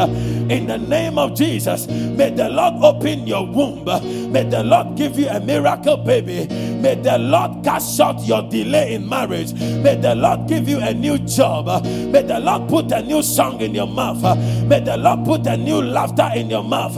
In 0.50 0.66
the 0.66 0.78
name 0.78 1.18
of 1.18 1.36
Jesus, 1.36 1.86
may 1.86 2.30
the 2.30 2.48
Lord 2.48 2.74
open 2.82 3.26
your 3.26 3.46
womb. 3.46 3.84
May 4.32 4.44
the 4.44 4.62
Lord 4.64 4.96
give 4.96 5.18
you 5.18 5.28
a 5.28 5.40
miracle 5.40 5.96
baby. 5.98 6.48
May 6.48 6.94
the 6.96 7.18
Lord 7.18 7.64
cast 7.64 7.87
short 7.88 8.20
your 8.20 8.42
delay 8.42 8.94
in 8.94 9.08
marriage. 9.08 9.52
May 9.54 9.96
the 9.96 10.14
Lord 10.14 10.48
give 10.48 10.68
you 10.68 10.78
a 10.80 10.92
new 10.94 11.18
job. 11.18 11.84
May 11.84 12.22
the 12.22 12.40
Lord 12.40 12.68
put 12.68 12.92
a 12.92 13.02
new 13.02 13.22
song 13.22 13.60
in 13.60 13.74
your 13.74 13.86
mouth. 13.86 14.22
May 14.66 14.80
the 14.80 14.96
Lord 14.96 15.24
put 15.24 15.46
a 15.46 15.56
new 15.56 15.80
laughter 15.82 16.30
in 16.34 16.50
your 16.50 16.64
mouth. 16.64 16.94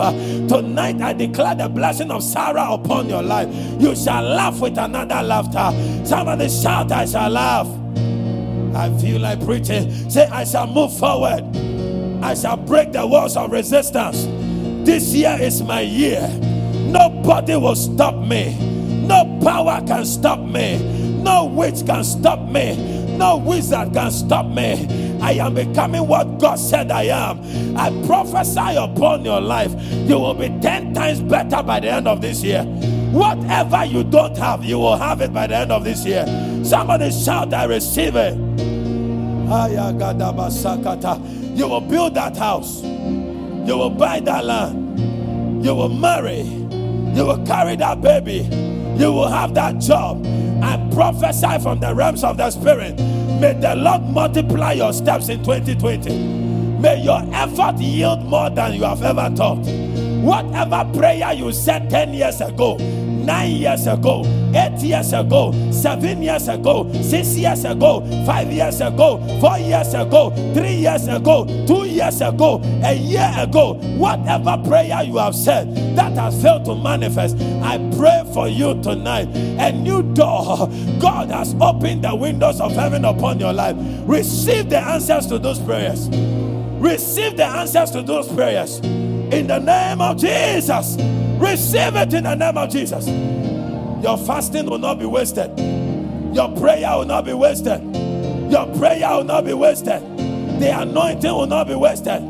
Tonight 0.49 1.01
I 1.01 1.13
declare 1.13 1.55
the 1.55 1.69
blessing 1.69 2.11
of 2.11 2.23
Sarah 2.23 2.73
upon 2.73 3.09
your 3.09 3.23
life. 3.23 3.49
You 3.81 3.95
shall 3.97 4.23
laugh 4.23 4.61
with 4.61 4.79
another 4.79 5.23
laughter. 5.23 6.05
Somebody 6.05 6.49
shout, 6.49 6.93
I 6.93 7.07
shall 7.07 7.31
laugh. 7.31 7.69
I 8.75 8.97
feel 8.99 9.21
like 9.21 9.45
preaching. 9.45 9.91
Say, 10.11 10.27
I 10.27 10.45
shall 10.45 10.67
move 10.67 10.97
forward. 10.99 11.45
I 12.23 12.35
shall 12.35 12.57
break 12.57 12.93
the 12.93 13.07
walls 13.07 13.37
of 13.37 13.51
resistance. 13.53 14.25
This 14.87 15.15
year 15.15 15.37
is 15.41 15.63
my 15.63 15.81
year. 15.81 16.29
Nobody 16.91 17.57
will 17.57 17.77
stop 17.77 18.15
me. 18.17 18.70
No 19.11 19.25
power 19.43 19.83
can 19.89 20.05
stop 20.05 20.39
me. 20.39 20.79
No 21.21 21.47
witch 21.47 21.85
can 21.85 22.05
stop 22.05 22.49
me. 22.49 22.77
No 23.17 23.39
wizard 23.39 23.93
can 23.93 24.13
stop 24.13 24.47
me. 24.47 25.19
I 25.21 25.33
am 25.33 25.55
becoming 25.55 26.07
what 26.07 26.39
God 26.39 26.61
said 26.61 26.93
I 26.93 27.07
am. 27.07 27.77
I 27.77 27.91
prophesy 28.07 28.77
upon 28.77 29.25
your 29.25 29.41
life. 29.41 29.73
You 30.09 30.17
will 30.21 30.35
be 30.35 30.49
10 30.61 30.95
times 30.95 31.21
better 31.23 31.61
by 31.61 31.81
the 31.81 31.91
end 31.91 32.07
of 32.07 32.21
this 32.21 32.45
year. 32.45 32.63
Whatever 33.11 33.85
you 33.85 34.05
don't 34.05 34.39
have, 34.39 34.65
you 34.65 34.79
will 34.79 34.97
have 34.97 35.21
it 35.21 35.35
by 35.35 35.49
the 35.49 35.57
end 35.57 35.73
of 35.73 35.83
this 35.83 36.07
year. 36.07 36.25
Somebody 36.63 37.11
shout, 37.11 37.53
I 37.53 37.65
receive 37.65 38.15
it. 38.15 38.37
You 41.59 41.67
will 41.69 41.81
build 41.81 42.15
that 42.15 42.37
house. 42.37 42.81
You 42.85 43.77
will 43.77 43.91
buy 43.91 44.21
that 44.21 44.45
land. 44.45 45.65
You 45.65 45.75
will 45.75 45.89
marry. 45.89 46.43
You 46.43 47.27
will 47.27 47.45
carry 47.45 47.75
that 47.75 48.01
baby 48.01 48.70
you 48.99 49.13
will 49.13 49.29
have 49.29 49.55
that 49.55 49.79
job. 49.79 50.25
I 50.63 50.77
prophesy 50.93 51.59
from 51.63 51.81
the 51.81 51.95
realms 51.95 52.25
of 52.25 52.37
the 52.37 52.51
spirit. 52.51 52.97
May 53.41 53.55
the 53.55 53.75
Lord 53.77 54.03
multiply 54.03 54.73
your 54.73 54.93
steps 54.93 55.29
in 55.29 55.43
2020. 55.43 56.11
May 56.81 57.03
your 57.03 57.23
effort 57.33 57.79
yield 57.79 58.25
more 58.25 58.51
than 58.51 58.75
you 58.75 58.85
have 58.85 59.03
ever 59.03 59.35
thought. 59.35 59.65
Whatever 60.23 60.91
prayer 60.99 61.33
you 61.33 61.53
said 61.53 61.89
10 61.91 62.15
years 62.15 62.41
ago, 62.41 62.77
nine 63.31 63.53
years 63.53 63.87
ago, 63.87 64.25
eight 64.57 64.77
years 64.83 65.13
ago, 65.13 65.53
seven 65.71 66.21
years 66.21 66.49
ago, 66.49 66.91
six 67.01 67.37
years 67.37 67.65
ago, 67.65 68.01
five 68.27 68.51
years 68.51 68.81
ago, 68.81 69.19
four 69.41 69.57
years 69.57 69.95
ago, 69.95 70.31
three 70.53 70.75
years 70.75 71.07
ago, 71.07 71.47
two 71.65 71.87
years 71.87 72.21
ago, 72.21 72.61
a 72.83 72.93
year 72.93 73.33
ago, 73.39 73.75
whatever 73.97 74.61
prayer 74.67 75.05
you 75.05 75.17
have 75.17 75.37
said 75.37 75.73
that 75.95 76.13
has 76.15 76.43
failed 76.43 76.65
to 76.65 76.75
manifest, 76.75 77.37
I 77.63 77.79
pray 77.97 78.21
for 78.35 78.49
you 78.49 78.83
tonight. 78.83 79.29
A 79.61 79.71
new 79.71 80.03
door. 80.13 80.69
God 80.99 81.31
has 81.31 81.55
opened 81.61 82.03
the 82.03 82.17
windows 82.17 82.61
of 82.61 82.73
heaven 82.73 83.05
upon 83.05 83.39
your 83.39 83.53
life. 83.53 83.77
Receive 84.09 84.69
the 84.69 84.79
answers 84.79 85.29
to 85.29 85.39
those 85.39 85.61
prayers. 85.61 86.09
Receive 86.81 87.37
the 87.37 87.45
answers 87.45 87.93
to 87.93 88.03
those 88.03 88.27
prayers. 88.33 88.81
In 88.81 89.47
the 89.47 89.61
name 89.61 90.01
of 90.01 90.17
Jesus. 90.17 90.97
Receive 91.41 91.97
it 91.97 92.15
in 92.15 92.25
the 92.25 92.35
name 92.37 92.59
of 92.59 92.71
Jesus. 92.71 93.07
Your 94.05 94.19
fasting 94.19 94.67
will 94.67 94.79
not 94.79 94.99
be 95.01 95.07
wasted. 95.07 95.51
Your 96.35 96.55
prayer 96.57 96.97
will 96.99 97.07
not 97.07 97.25
be 97.27 97.35
wasted. 97.35 97.83
Your 98.53 98.67
prayer 98.77 99.11
will 99.17 99.25
not 99.25 99.45
be 99.47 99.55
wasted. 99.55 100.03
The 100.61 100.81
anointing 100.83 101.33
will 101.33 101.47
not 101.49 101.69
be 101.69 101.75
wasted. 101.75 102.23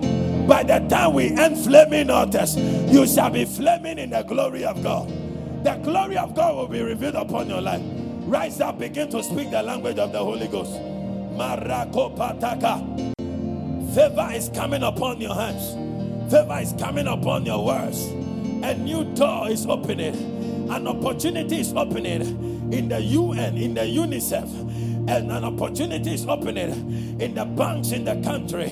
By 0.48 0.62
the 0.64 0.80
time 0.88 1.14
we 1.14 1.28
end 1.36 1.58
flaming 1.58 2.10
altars, 2.10 2.56
you 2.56 3.06
shall 3.06 3.30
be 3.30 3.44
flaming 3.46 3.98
in 3.98 4.10
the 4.10 4.22
glory 4.22 4.64
of 4.64 4.82
God. 4.82 5.08
The 5.64 5.74
glory 5.84 6.16
of 6.18 6.34
God 6.34 6.56
will 6.56 6.68
be 6.68 6.82
revealed 6.82 7.16
upon 7.16 7.48
your 7.50 7.60
life. 7.60 7.82
Rise 8.26 8.60
up, 8.60 8.78
begin 8.78 9.10
to 9.10 9.22
speak 9.22 9.50
the 9.50 9.62
language 9.62 9.98
of 9.98 10.12
the 10.12 10.18
Holy 10.20 10.48
Ghost. 10.48 10.72
Marako 11.36 12.16
pataka. 12.16 12.98
Favor 13.94 14.30
is 14.34 14.50
coming 14.54 14.82
upon 14.84 15.20
your 15.20 15.34
hands. 15.34 15.74
Favor 16.32 16.58
is 16.60 16.74
coming 16.80 17.08
upon 17.08 17.46
your 17.46 17.64
words. 17.66 18.08
A 18.62 18.74
new 18.74 19.04
door 19.14 19.50
is 19.50 19.64
opening. 19.66 20.68
An 20.70 20.86
opportunity 20.86 21.60
is 21.60 21.72
opening 21.72 22.72
in 22.72 22.88
the 22.88 23.00
UN, 23.00 23.56
in 23.56 23.74
the 23.74 23.80
UNICEF. 23.80 25.08
And 25.08 25.32
an 25.32 25.44
opportunity 25.44 26.14
is 26.14 26.26
opening 26.26 27.18
in 27.20 27.34
the 27.34 27.44
banks 27.44 27.92
in 27.92 28.04
the 28.04 28.20
country. 28.22 28.68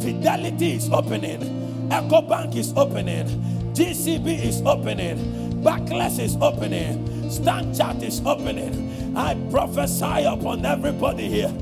Fidelity 0.00 0.72
is 0.72 0.88
opening. 0.90 1.88
Ecobank 1.90 2.56
is 2.56 2.72
opening. 2.76 3.26
GCB 3.74 4.44
is 4.44 4.62
opening. 4.62 5.62
Barclays 5.62 6.18
is 6.20 6.36
opening. 6.40 7.30
Stand 7.30 7.74
Stanchart 7.74 8.02
is 8.02 8.20
opening. 8.24 9.16
I 9.16 9.34
prophesy 9.50 10.24
upon 10.24 10.64
everybody 10.64 11.28
here. 11.28 11.52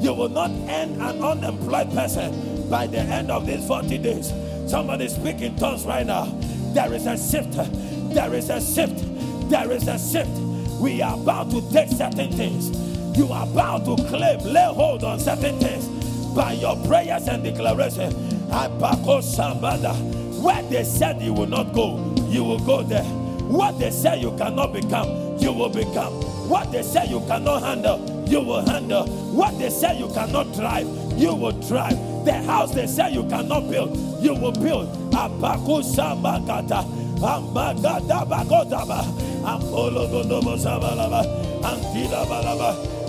You 0.00 0.12
will 0.12 0.28
not 0.28 0.50
end 0.50 1.00
an 1.00 1.22
unemployed 1.22 1.90
person 1.92 2.68
by 2.68 2.86
the 2.86 2.98
end 2.98 3.30
of 3.30 3.46
these 3.46 3.66
40 3.66 3.98
days. 3.98 4.32
Somebody 4.70 5.08
speak 5.08 5.40
in 5.40 5.56
tongues 5.56 5.84
right 5.84 6.06
now. 6.06 6.26
There 6.72 6.94
is 6.94 7.04
a 7.04 7.16
shift. 7.18 7.54
There 8.14 8.32
is 8.34 8.50
a 8.50 8.60
shift. 8.60 9.02
There 9.50 9.68
is 9.72 9.88
a 9.88 9.98
shift. 9.98 10.30
We 10.80 11.02
are 11.02 11.16
about 11.16 11.50
to 11.50 11.60
take 11.72 11.88
certain 11.88 12.30
things. 12.30 12.70
You 13.18 13.32
are 13.32 13.42
about 13.48 13.84
to 13.86 13.96
claim, 14.06 14.38
lay 14.44 14.72
hold 14.72 15.02
on 15.02 15.18
certain 15.18 15.58
things 15.58 15.88
by 16.36 16.52
your 16.52 16.76
prayers 16.86 17.26
and 17.26 17.42
declaration. 17.42 18.12
Where 20.40 20.62
they 20.62 20.84
said 20.84 21.20
you 21.20 21.34
will 21.34 21.48
not 21.48 21.72
go, 21.72 22.14
you 22.28 22.44
will 22.44 22.60
go 22.60 22.84
there. 22.84 23.02
What 23.02 23.80
they 23.80 23.90
say 23.90 24.20
you 24.20 24.36
cannot 24.36 24.72
become, 24.72 25.36
you 25.38 25.52
will 25.52 25.70
become. 25.70 26.12
What 26.48 26.70
they 26.70 26.82
say 26.82 27.08
you 27.08 27.18
cannot 27.26 27.64
handle, 27.64 28.24
you 28.28 28.40
will 28.40 28.64
handle. 28.64 29.08
What 29.34 29.58
they 29.58 29.70
say 29.70 29.98
you 29.98 30.06
cannot 30.14 30.54
drive, 30.54 30.86
you 31.20 31.34
will 31.34 31.52
drive. 31.68 31.96
The 32.24 32.32
house 32.32 32.74
they 32.74 32.86
say 32.86 33.12
you 33.12 33.24
cannot 33.24 33.68
build, 33.70 33.96
you 34.22 34.34
will 34.34 34.52
build. 34.52 35.14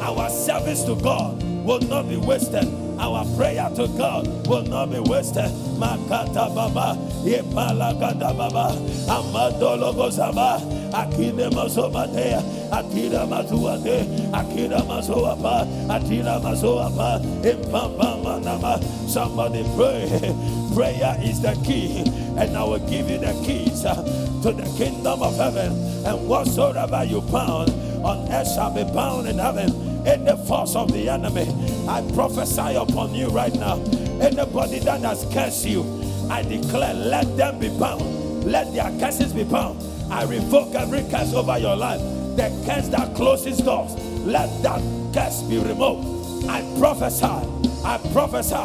Our 0.02 0.30
service 0.30 0.84
to 0.84 0.95
God 0.95 1.43
will 1.63 1.80
not 1.80 2.10
be 2.10 2.17
wasted. 2.17 2.81
Our 3.01 3.25
prayer 3.35 3.67
to 3.77 3.87
God 3.97 4.27
will 4.47 4.61
not 4.61 4.91
be 4.91 4.99
wasted. 4.99 5.49
Makata 5.81 6.53
Baba, 6.53 6.93
Ipalagada 7.25 8.29
Baba, 8.37 8.77
Amadolo 9.09 9.91
Gozaba, 9.91 10.61
Akine 10.91 11.49
Masobadea, 11.49 12.39
Akira 12.71 13.25
Mazuade, 13.25 14.05
Akira 14.31 14.81
Mazoapa, 14.85 15.65
Atira 15.89 16.39
Mazoapa, 16.39 17.19
Impamba 17.41 18.21
Manama. 18.23 18.77
Somebody 19.09 19.63
pray. 19.75 20.07
Prayer 20.75 21.17
is 21.23 21.41
the 21.41 21.59
key, 21.65 22.03
and 22.37 22.55
I 22.55 22.63
will 22.63 22.77
give 22.87 23.09
you 23.09 23.17
the 23.17 23.33
keys 23.43 23.83
uh, 23.83 23.95
to 24.43 24.51
the 24.53 24.63
kingdom 24.77 25.23
of 25.23 25.35
heaven. 25.37 25.71
And 26.05 26.29
whatsoever 26.29 27.03
you 27.03 27.21
bound 27.21 27.71
on 28.05 28.31
earth 28.31 28.53
shall 28.53 28.71
be 28.73 28.83
bound 28.93 29.27
in 29.27 29.39
heaven 29.39 29.90
any 30.05 30.35
force 30.47 30.75
of 30.75 30.91
the 30.91 31.09
enemy, 31.09 31.47
I 31.87 32.01
prophesy 32.13 32.75
upon 32.75 33.13
you 33.13 33.27
right 33.27 33.53
now. 33.53 33.77
Anybody 34.19 34.79
that 34.79 35.01
has 35.01 35.25
cursed 35.33 35.65
you, 35.65 35.83
I 36.29 36.41
declare, 36.43 36.93
let 36.93 37.37
them 37.37 37.59
be 37.59 37.69
bound. 37.69 38.43
Let 38.43 38.73
their 38.73 38.89
curses 38.99 39.33
be 39.33 39.43
bound. 39.43 39.79
I 40.11 40.23
revoke 40.23 40.73
every 40.75 41.01
curse 41.09 41.33
over 41.33 41.57
your 41.57 41.75
life. 41.75 41.99
The 42.35 42.49
curse 42.65 42.87
that 42.89 43.15
closes 43.15 43.59
doors, 43.59 43.93
let 44.25 44.49
that 44.63 44.81
curse 45.13 45.43
be 45.43 45.59
removed. 45.59 46.47
I 46.49 46.61
prophesy. 46.79 47.25
I 47.85 47.99
prophesy. 48.11 48.55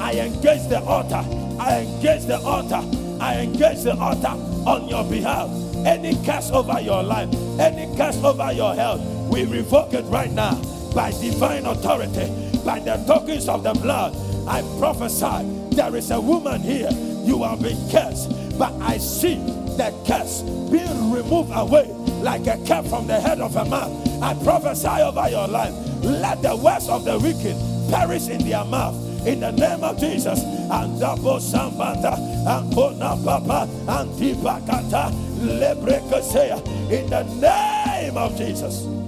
I 0.00 0.12
engage 0.12 0.68
the 0.68 0.82
altar. 0.84 1.24
I 1.60 1.80
engage 1.80 2.26
the 2.26 2.38
altar. 2.40 2.82
I 3.20 3.40
engage 3.40 3.82
the 3.82 3.96
altar 3.96 4.36
on 4.68 4.88
your 4.88 5.04
behalf. 5.04 5.48
Any 5.86 6.14
curse 6.24 6.50
over 6.50 6.80
your 6.80 7.02
life, 7.02 7.32
any 7.58 7.94
curse 7.96 8.22
over 8.22 8.52
your 8.52 8.74
health, 8.74 9.00
we 9.30 9.44
revoke 9.44 9.94
it 9.94 10.04
right 10.06 10.30
now 10.30 10.60
by 10.94 11.10
divine 11.10 11.66
authority, 11.66 12.30
by 12.64 12.78
the 12.78 12.96
tokens 13.06 13.48
of 13.48 13.62
the 13.62 13.74
blood. 13.74 14.16
I 14.46 14.62
prophesy 14.78 15.44
there 15.74 15.96
is 15.96 16.10
a 16.10 16.20
woman 16.20 16.62
here. 16.62 16.90
You 17.24 17.42
are 17.42 17.56
being 17.56 17.90
cursed, 17.90 18.30
but 18.58 18.72
I 18.80 18.98
see 18.98 19.36
the 19.76 19.92
curse 20.06 20.42
being 20.70 21.10
removed 21.10 21.50
away 21.54 21.88
like 22.22 22.46
a 22.46 22.56
cap 22.64 22.84
from 22.86 23.06
the 23.06 23.20
head 23.20 23.40
of 23.40 23.56
a 23.56 23.64
man. 23.64 24.22
I 24.22 24.34
prophesy 24.44 24.88
over 24.88 25.28
your 25.28 25.48
life. 25.48 25.74
Let 26.02 26.42
the 26.42 26.56
words 26.56 26.88
of 26.88 27.04
the 27.04 27.18
wicked 27.18 27.56
perish 27.90 28.28
in 28.28 28.48
their 28.48 28.64
mouth. 28.64 28.94
In 29.26 29.40
the 29.40 29.52
name 29.52 29.82
of 29.82 29.98
Jesus, 29.98 30.42
and 30.42 31.00
double 31.00 31.38
sambata, 31.38 32.18
and 32.46 32.74
kona 32.74 33.16
papa, 33.24 33.68
and 33.88 34.10
tibakata, 34.12 35.10
lebrekasea. 35.40 36.60
In 36.90 37.08
the 37.08 37.22
name 37.40 38.18
of 38.18 38.36
Jesus. 38.36 39.03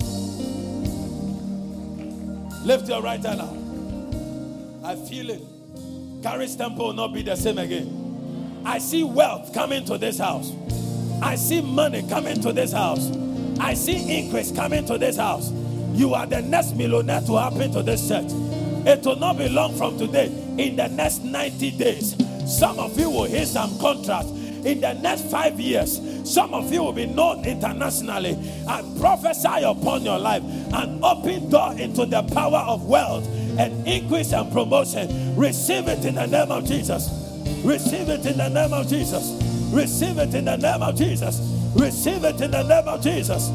Lift 2.67 2.89
your 2.89 3.01
right 3.01 3.25
hand 3.25 3.41
up. 3.41 3.55
I 4.85 4.97
feel 4.97 5.31
it. 5.31 5.41
Caris 6.21 6.57
temple 6.57 6.87
will 6.87 6.95
not 6.95 7.15
be 7.15 7.23
the 7.23 7.37
same 7.37 7.59
again. 7.59 8.63
I 8.65 8.79
see 8.79 9.05
wealth 9.05 9.55
coming 9.55 9.85
to 9.85 9.97
this 9.97 10.19
house. 10.19 10.51
I 11.23 11.37
see 11.37 11.61
money 11.61 12.05
coming 12.09 12.41
to 12.43 12.53
this 12.53 12.73
house. 12.73 13.09
I 13.61 13.75
see 13.75 14.19
increase 14.19 14.51
coming 14.51 14.85
to 14.87 14.99
this 14.99 15.17
house. 15.17 15.53
You 15.93 16.15
are 16.15 16.27
the 16.27 16.43
next 16.43 16.75
millionaire 16.75 17.21
to 17.21 17.37
happen 17.37 17.71
to 17.71 17.85
this 17.85 18.09
church. 18.09 18.33
It 18.85 19.07
will 19.07 19.15
not 19.15 19.39
be 19.39 19.49
long 19.49 19.77
from 19.77 19.97
today. 19.97 20.27
In 20.59 20.75
the 20.75 20.89
next 20.89 21.23
90 21.23 21.71
days, 21.71 22.17
some 22.53 22.81
of 22.81 22.99
you 22.99 23.11
will 23.11 23.27
hear 23.27 23.47
some 23.47 23.79
contracts. 23.79 24.31
In 24.67 24.81
the 24.81 24.95
next 24.95 25.31
five 25.31 25.61
years, 25.61 26.01
some 26.29 26.53
of 26.53 26.73
you 26.73 26.83
will 26.83 26.93
be 26.93 27.07
known 27.07 27.45
internationally. 27.45 28.37
I 28.67 28.83
prophesy 28.99 29.63
upon 29.63 30.03
your 30.03 30.19
life 30.19 30.43
an 30.75 31.03
open 31.03 31.49
door 31.51 31.73
into 31.79 32.07
the 32.07 32.23
power 32.23 32.65
of 32.67 32.87
wealth 32.87 33.27
and 33.59 33.87
increase 33.87 34.33
and 34.33 34.53
promotion. 34.53 35.37
Receive 35.37 35.89
it 35.89 36.05
in 36.05 36.15
the 36.17 36.27
name 36.27 36.51
of 36.51 36.67
Jesus. 36.67 37.11
Receive 37.65 38.09
it 38.09 38.27
in 38.27 38.37
the 38.37 38.49
name 38.49 38.73
of 38.73 38.89
Jesus. 38.89 39.43
Receive 39.73 40.19
it 40.19 40.35
in 40.35 40.45
the 40.45 40.57
name 40.57 40.83
of 40.83 40.97
Jesus. 40.97 41.41
Receive 41.75 42.25
it 42.25 42.41
in 42.41 42.51
the 42.51 42.63
name 42.63 42.89
of 42.89 43.03
Jesus. 43.03 43.47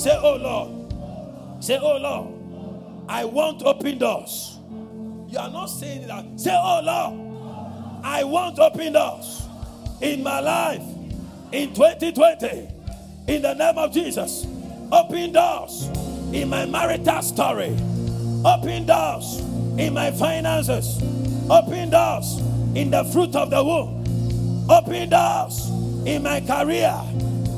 Say, 0.00 0.16
Oh 0.22 0.36
Lord. 0.36 1.64
Say, 1.64 1.78
Oh 1.80 1.96
Lord. 1.96 3.06
I 3.08 3.24
want 3.24 3.62
open 3.62 3.98
doors. 3.98 4.58
You 5.28 5.38
are 5.38 5.50
not 5.50 5.66
saying 5.66 6.06
that. 6.06 6.24
Say, 6.38 6.52
Oh 6.52 6.80
Lord. 6.82 8.04
I 8.04 8.24
want 8.24 8.58
open 8.58 8.92
doors 8.92 9.42
in 10.00 10.22
my 10.22 10.40
life 10.40 10.82
in 11.52 11.74
2020 11.74 12.68
in 13.28 13.42
the 13.42 13.54
name 13.54 13.78
of 13.78 13.92
Jesus. 13.92 14.46
Open 14.92 15.32
doors 15.32 15.88
in 16.32 16.48
my 16.48 16.64
marital 16.64 17.20
story. 17.22 17.76
Open 18.44 18.86
doors 18.86 19.40
in 19.78 19.92
my 19.94 20.12
finances. 20.12 21.02
Open 21.50 21.90
doors 21.90 22.38
in 22.74 22.90
the 22.90 23.02
fruit 23.12 23.34
of 23.34 23.50
the 23.50 23.62
womb. 23.62 24.04
Open 24.70 25.08
doors 25.08 25.68
in 26.06 26.22
my 26.22 26.40
career. 26.40 26.94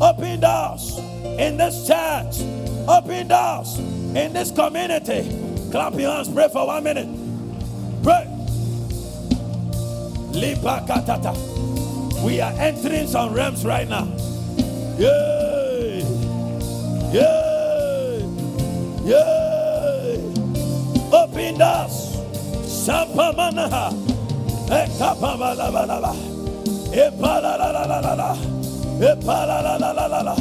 Open 0.00 0.40
doors 0.40 0.98
in 1.38 1.58
this 1.58 1.86
church. 1.86 2.40
Open 2.88 3.28
doors 3.28 3.78
in 3.78 4.32
this 4.32 4.50
community. 4.50 5.28
Clap 5.70 5.94
your 5.94 6.10
hands. 6.10 6.32
Pray 6.32 6.48
for 6.48 6.66
one 6.66 6.84
minute. 6.84 7.08
Pray. 8.02 8.26
Lipa 10.32 10.84
katata. 10.88 11.34
We 12.24 12.40
are 12.40 12.52
entering 12.52 13.06
some 13.06 13.34
realms 13.34 13.66
right 13.66 13.88
now. 13.88 14.08
Yeah. 14.96 15.57
Yeah. 17.10 18.20
Yeah. 19.00 20.20
Open 21.10 21.62
us. 21.62 22.20
Sapamanaha. 22.68 23.96
Ekapamalabalaba. 24.68 26.12
Epalalalala. 26.92 28.36
Epalalalala. 29.00 30.36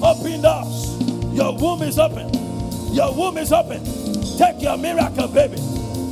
Open 0.00 0.44
us. 0.46 0.94
Your 1.34 1.56
womb 1.58 1.82
is 1.82 1.98
open. 1.98 2.30
Your 2.94 3.12
womb 3.12 3.38
is 3.38 3.52
open. 3.52 3.82
Take 4.38 4.62
your 4.62 4.76
miracle, 4.78 5.26
baby. 5.26 5.58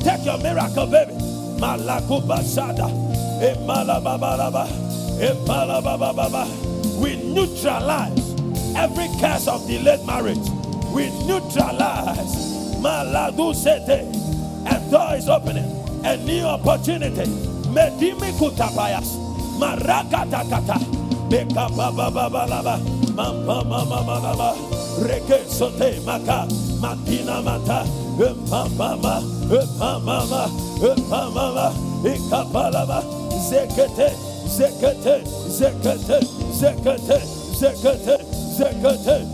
Take 0.02 0.24
your 0.26 0.38
miracle, 0.38 0.86
baby. 0.86 1.14
Malakubasada. 1.62 2.90
Emalababalaba. 3.38 4.66
We 7.00 7.16
neutralize 7.16 8.25
every 8.76 9.08
case 9.18 9.48
of 9.48 9.66
delayed 9.66 10.04
marriage. 10.06 10.48
We 10.92 11.10
neutralize 11.26 12.76
Maladu 12.80 13.54
Sete. 13.54 14.04
A 14.66 14.90
door 14.90 15.16
is 15.16 15.28
opening. 15.28 15.64
A 16.04 16.16
new 16.18 16.44
opportunity. 16.44 17.24
Medimi 17.74 18.30
Kutapayas. 18.38 19.16
Marakatakata. 19.58 20.78
Beka 21.30 21.68
Baba 21.76 22.10
Baba 22.10 22.46
Laba. 22.48 22.76
Mamma 23.14 23.64
Mama 23.64 24.02
Mama. 24.04 24.54
Reke 25.00 25.44
Sote 25.48 26.04
Maka. 26.04 26.46
Matina 26.80 27.42
Mata. 27.42 27.84
Mama. 28.50 29.22
Mama. 29.78 30.48
Mama. 31.08 31.72
Ikapalaba. 32.04 33.02
Zekete. 33.48 34.36
Zekete, 34.46 35.24
zekete, 35.48 36.20
zekete, 36.54 37.18
zekete, 37.18 37.18
zekete, 37.58 38.16
zekete, 38.56 39.26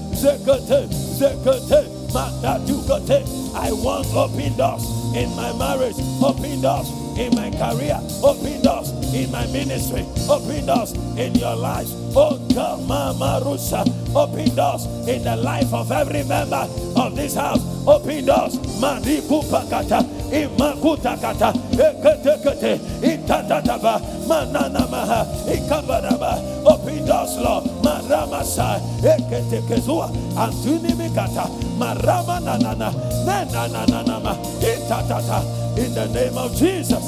zekete, 1.14 1.80
matadukote. 2.12 3.22
I 3.54 3.70
want 3.72 4.06
open 4.14 4.56
doors 4.56 4.84
in 5.14 5.30
my 5.36 5.52
marriage, 5.52 5.96
open 6.22 6.60
doors, 6.60 6.88
in 7.18 7.34
my 7.34 7.50
career. 7.50 8.00
Open 8.22 8.62
doors 8.62 8.90
in 9.14 9.30
my 9.30 9.46
ministry. 9.48 10.04
Open 10.28 10.66
doors 10.66 10.92
in 11.16 11.34
your 11.34 11.54
life. 11.56 11.88
Oh 12.16 12.38
Mama 12.86 13.40
Rusa. 13.44 13.84
Open 14.14 14.54
doors 14.54 14.86
in 15.06 15.22
the 15.22 15.36
life 15.36 15.72
of 15.72 15.92
every 15.92 16.24
member 16.24 16.66
of 16.96 17.14
this 17.16 17.34
house. 17.34 17.60
Open 17.86 18.24
doors. 18.24 18.56
Pakata. 18.82 20.21
Imakuta 20.32 21.16
kata. 21.20 21.52
Ekete 21.72 22.34
kete. 22.42 22.72
Itatataba. 23.02 24.00
Manana 24.28 24.86
maha. 24.90 25.26
Ikabadaba. 25.46 26.40
Open 26.64 27.04
doors, 27.06 27.36
Lord. 27.38 27.64
Marama 27.84 28.44
sa. 28.44 28.80
Ekete 29.02 29.60
kezua. 29.68 30.08
Antuni 30.36 30.94
mikata. 30.96 31.46
Marama 31.78 32.40
nanana. 32.40 32.92
Nanana. 33.26 34.32
Itatata 34.60 35.42
in 35.78 35.94
the 35.94 36.08
name 36.08 36.36
of 36.36 36.54
Jesus. 36.56 37.04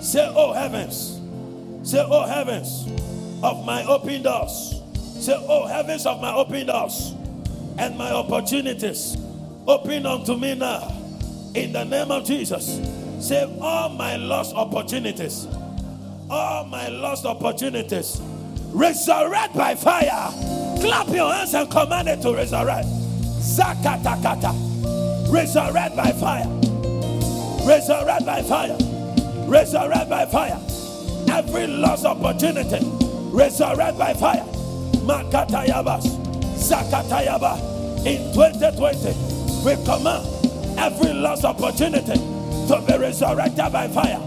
Say, 0.00 0.26
Oh 0.34 0.52
heavens, 0.52 1.20
say, 1.82 1.98
Oh 2.00 2.24
heavens 2.26 2.86
of 3.42 3.64
my 3.64 3.84
open 3.84 4.22
doors. 4.22 4.80
Say, 5.20 5.34
Oh 5.48 5.66
heavens 5.66 6.06
of 6.06 6.20
my 6.20 6.32
open 6.34 6.66
doors 6.66 7.14
and 7.78 7.96
my 7.98 8.10
opportunities. 8.12 9.16
Open 9.68 10.06
unto 10.06 10.34
me 10.34 10.54
now 10.54 10.88
in 11.54 11.72
the 11.72 11.84
name 11.84 12.10
of 12.10 12.24
Jesus. 12.24 12.80
Save 13.20 13.60
All 13.60 13.90
my 13.90 14.16
lost 14.16 14.54
opportunities, 14.56 15.46
all 16.30 16.64
my 16.64 16.88
lost 16.88 17.26
opportunities, 17.26 18.18
resurrect 18.72 19.54
by 19.54 19.74
fire. 19.74 20.32
Clap 20.80 21.08
your 21.08 21.30
hands 21.30 21.52
and 21.52 21.70
command 21.70 22.08
it 22.08 22.22
to 22.22 22.34
resurrect. 22.34 22.86
Zakatakata. 23.44 24.54
Resurrect 25.30 25.94
by 25.94 26.12
fire. 26.12 26.48
Resurrect 27.68 28.24
by 28.24 28.40
fire. 28.40 28.78
Resurrect 29.46 30.08
by 30.08 30.24
fire. 30.24 30.58
Every 31.30 31.66
lost 31.66 32.06
opportunity. 32.06 32.78
Resurrect 33.36 33.98
by 33.98 34.14
fire. 34.14 34.46
Makatayabas. 35.04 36.06
Zakatayaba. 36.56 37.76
In 38.06 38.32
2020, 38.32 39.37
we 39.68 39.84
command 39.84 40.24
every 40.78 41.12
lost 41.12 41.44
opportunity 41.44 42.14
to 42.68 42.82
be 42.86 42.96
resurrected 42.96 43.70
by 43.70 43.86
fire. 43.88 44.20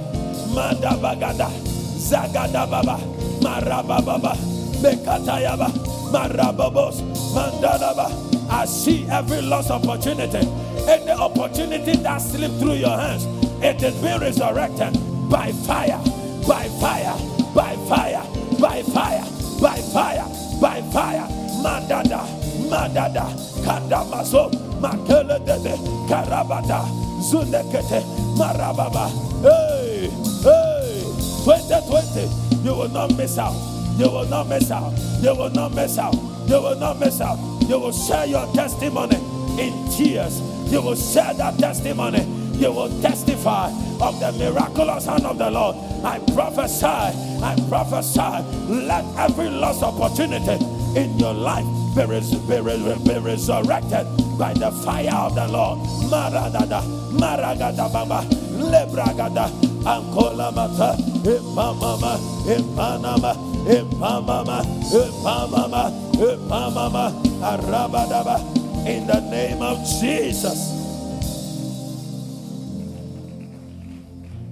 Mandabagada. 0.53 1.49
Zagadababa. 1.97 2.99
Marabababa. 3.41 4.35
Bekatayaba. 4.81 5.69
Marababos. 6.11 7.01
Mandalaba. 7.33 8.07
I 8.51 8.65
see 8.65 9.07
every 9.09 9.41
lost 9.41 9.71
opportunity 9.71 10.47
any 10.87 11.11
opportunity 11.11 11.95
that 11.97 12.17
slipped 12.17 12.59
through 12.59 12.73
your 12.73 12.97
hands, 12.97 13.25
it 13.63 13.81
is 13.83 13.95
being 14.01 14.19
resurrected 14.19 14.93
by 15.29 15.51
fire, 15.51 15.99
by 16.47 16.67
fire, 16.81 17.15
by 17.53 17.75
fire, 17.87 18.23
by 18.59 18.81
fire, 18.83 19.23
by 19.61 19.77
fire, 19.93 20.25
by 20.59 20.81
fire. 20.91 21.27
Madada, 21.61 22.25
madada, 22.69 23.29
kadamaso, 23.63 24.49
makele 24.81 25.39
dede, 25.45 25.77
karabada, 26.09 26.85
zunekete, 27.21 28.03
marababa. 28.37 29.09
Hey, 29.41 30.09
hey, 30.43 31.03
2020, 31.45 32.63
you 32.63 32.73
will 32.75 32.89
not 32.89 33.15
miss 33.17 33.37
out. 33.37 33.55
You 33.97 34.09
will 34.09 34.25
not 34.25 34.47
miss 34.49 34.71
out. 34.71 34.93
You 35.21 35.35
will 35.35 35.49
not 35.51 35.73
miss 35.75 35.97
out. 35.97 36.15
You 36.47 36.61
will 36.61 36.77
not 36.79 36.99
miss 36.99 37.21
out. 37.21 37.37
You 37.67 37.79
will 37.79 37.91
share 37.91 38.25
your 38.25 38.45
testimony 38.53 39.15
in 39.59 39.73
tears 39.91 40.41
you 40.71 40.81
will 40.81 40.95
share 40.95 41.33
that 41.33 41.59
testimony. 41.59 42.21
You 42.53 42.71
will 42.71 42.89
testify 43.01 43.69
of 43.99 44.19
the 44.21 44.31
miraculous 44.39 45.05
hand 45.05 45.25
of 45.25 45.37
the 45.37 45.51
Lord. 45.51 45.75
I 46.05 46.19
prophesy, 46.33 46.85
I 46.85 47.55
prophesy, 47.67 48.21
let 48.69 49.03
every 49.17 49.49
lost 49.49 49.83
opportunity 49.83 50.63
in 50.97 51.19
your 51.19 51.33
life 51.33 51.65
be, 51.93 52.05
res- 52.05 52.33
be, 52.35 52.61
res- 52.61 52.99
be 53.03 53.19
resurrected 53.19 54.07
by 54.41 54.53
the 54.53 54.71
fire 54.71 55.13
of 55.13 55.35
the 55.35 55.47
Lord. 55.47 55.77
Maradada, 56.09 56.81
maragada 57.13 57.85
baba, 57.93 58.25
lebragada, 58.57 59.45
ankola 59.85 60.49
mata, 60.49 60.97
ipamama, 61.21 62.17
ipanama, 62.49 63.37
ipamama, 63.69 64.65
ipamama, 64.89 65.83
ipamama, 66.17 67.13
arabadaba 67.43 68.41
in 68.87 69.05
the 69.05 69.19
name 69.29 69.61
of 69.61 69.77
Jesus. 70.01 70.57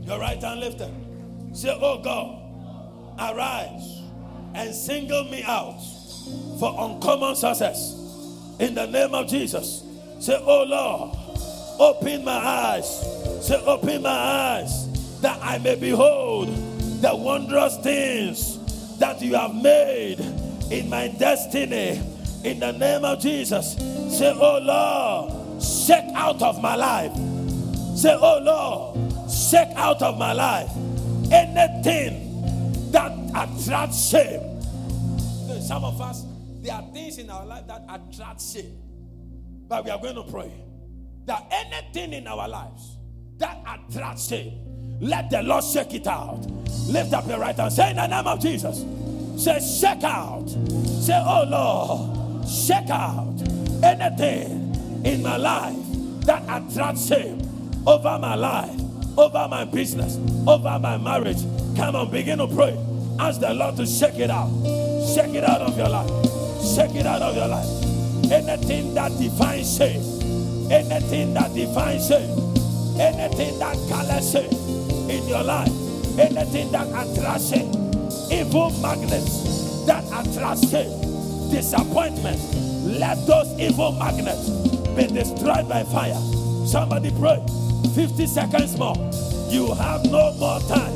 Your 0.05 0.19
right 0.19 0.39
hand 0.39 0.59
lifted. 0.59 0.93
Say, 1.53 1.75
Oh 1.81 1.97
God, 1.97 2.37
arise 3.17 4.01
and 4.53 4.75
single 4.75 5.23
me 5.23 5.41
out 5.41 5.81
for 6.59 6.75
uncommon 6.77 7.35
success 7.35 7.98
in 8.59 8.75
the 8.75 8.85
name 8.87 9.13
of 9.13 9.27
Jesus. 9.27 9.83
Say, 10.19 10.37
Oh 10.45 10.63
Lord, 10.63 11.17
open 11.79 12.25
my 12.25 12.37
eyes. 12.37 13.45
Say, 13.45 13.55
Open 13.65 14.01
my 14.01 14.09
eyes 14.09 15.19
that 15.21 15.39
I 15.41 15.57
may 15.59 15.75
behold 15.75 16.49
the 17.01 17.15
wondrous 17.15 17.77
things 17.77 18.97
that 18.99 19.21
you 19.21 19.35
have 19.35 19.55
made 19.55 20.19
in 20.71 20.89
my 20.89 21.07
destiny 21.07 22.01
in 22.43 22.59
the 22.59 22.71
name 22.73 23.05
of 23.05 23.19
Jesus. 23.21 23.75
Say, 24.17 24.33
Oh 24.35 24.59
Lord, 24.59 25.63
shake 25.63 26.13
out 26.15 26.41
of 26.41 26.61
my 26.61 26.75
life. 26.75 27.13
Say, 27.95 28.17
Oh 28.19 28.39
Lord, 28.41 29.31
shake 29.31 29.69
out 29.75 30.01
of 30.01 30.17
my 30.17 30.33
life 30.33 30.69
anything 31.31 32.91
that 32.91 33.11
attracts 33.35 34.09
shame. 34.09 34.41
Some 35.61 35.83
of 35.83 36.01
us, 36.01 36.25
there 36.69 36.77
are 36.77 36.93
things 36.93 37.17
in 37.17 37.31
our 37.31 37.47
life 37.47 37.65
that 37.65 37.83
attract 37.89 38.39
shame. 38.39 38.77
But 39.67 39.85
we 39.85 39.89
are 39.91 39.99
going 39.99 40.13
to 40.13 40.23
pray 40.23 40.51
that 41.25 41.47
anything 41.49 42.13
in 42.13 42.27
our 42.27 42.47
lives 42.47 42.97
that 43.39 43.57
attracts 43.65 44.27
shame, 44.27 44.99
let 45.01 45.31
the 45.31 45.41
Lord 45.41 45.63
shake 45.63 45.95
it 45.95 46.05
out. 46.05 46.45
Lift 46.87 47.11
up 47.13 47.27
your 47.27 47.39
right 47.39 47.55
hand. 47.55 47.73
Say 47.73 47.89
in 47.89 47.95
the 47.95 48.05
name 48.05 48.27
of 48.27 48.39
Jesus. 48.39 48.85
Say, 49.43 49.59
shake 49.59 50.03
out. 50.03 50.47
Say, 50.47 51.19
oh 51.25 51.45
Lord, 51.49 52.47
shake 52.47 52.91
out 52.91 53.33
anything 53.83 55.01
in 55.03 55.23
my 55.23 55.37
life 55.37 55.75
that 56.25 56.43
attracts 56.43 57.07
shame 57.07 57.41
over 57.87 58.19
my 58.19 58.35
life, 58.35 58.79
over 59.17 59.47
my 59.47 59.65
business, 59.65 60.17
over 60.47 60.77
my 60.77 60.97
marriage. 60.97 61.41
Come 61.75 61.95
on, 61.95 62.11
begin 62.11 62.37
to 62.37 62.47
pray. 62.47 62.77
Ask 63.17 63.39
the 63.41 63.55
Lord 63.55 63.75
to 63.77 63.87
shake 63.87 64.19
it 64.19 64.29
out. 64.29 64.51
Shake 65.15 65.33
it 65.33 65.43
out 65.43 65.61
of 65.61 65.75
your 65.75 65.89
life. 65.89 66.28
Shake 66.75 66.95
it 66.95 67.05
out 67.07 67.21
of 67.23 67.35
your 67.35 67.47
life. 67.47 67.65
Anything 68.31 68.93
that 68.93 69.11
defines 69.17 69.75
shame, 69.75 70.01
anything 70.71 71.33
that 71.33 71.51
defines 71.53 72.07
shame, 72.07 72.29
anything 72.99 73.57
that 73.57 73.75
colors 73.89 74.35
in 74.35 75.27
your 75.27 75.43
life, 75.43 75.67
anything 76.19 76.71
that 76.71 76.87
attracts 76.87 77.49
shame, 77.49 77.71
evil 78.31 78.69
magnets 78.81 79.85
that 79.87 80.03
attract 80.13 80.69
shame, 80.69 80.93
disappointment, 81.49 82.39
let 82.85 83.17
those 83.25 83.49
evil 83.59 83.91
magnets 83.93 84.49
be 84.95 85.07
destroyed 85.07 85.67
by 85.67 85.83
fire. 85.85 86.21
Somebody 86.67 87.09
pray. 87.19 87.43
50 87.95 88.27
seconds 88.27 88.77
more. 88.77 88.95
You 89.49 89.73
have 89.73 90.05
no 90.05 90.33
more 90.35 90.59
time. 90.61 90.93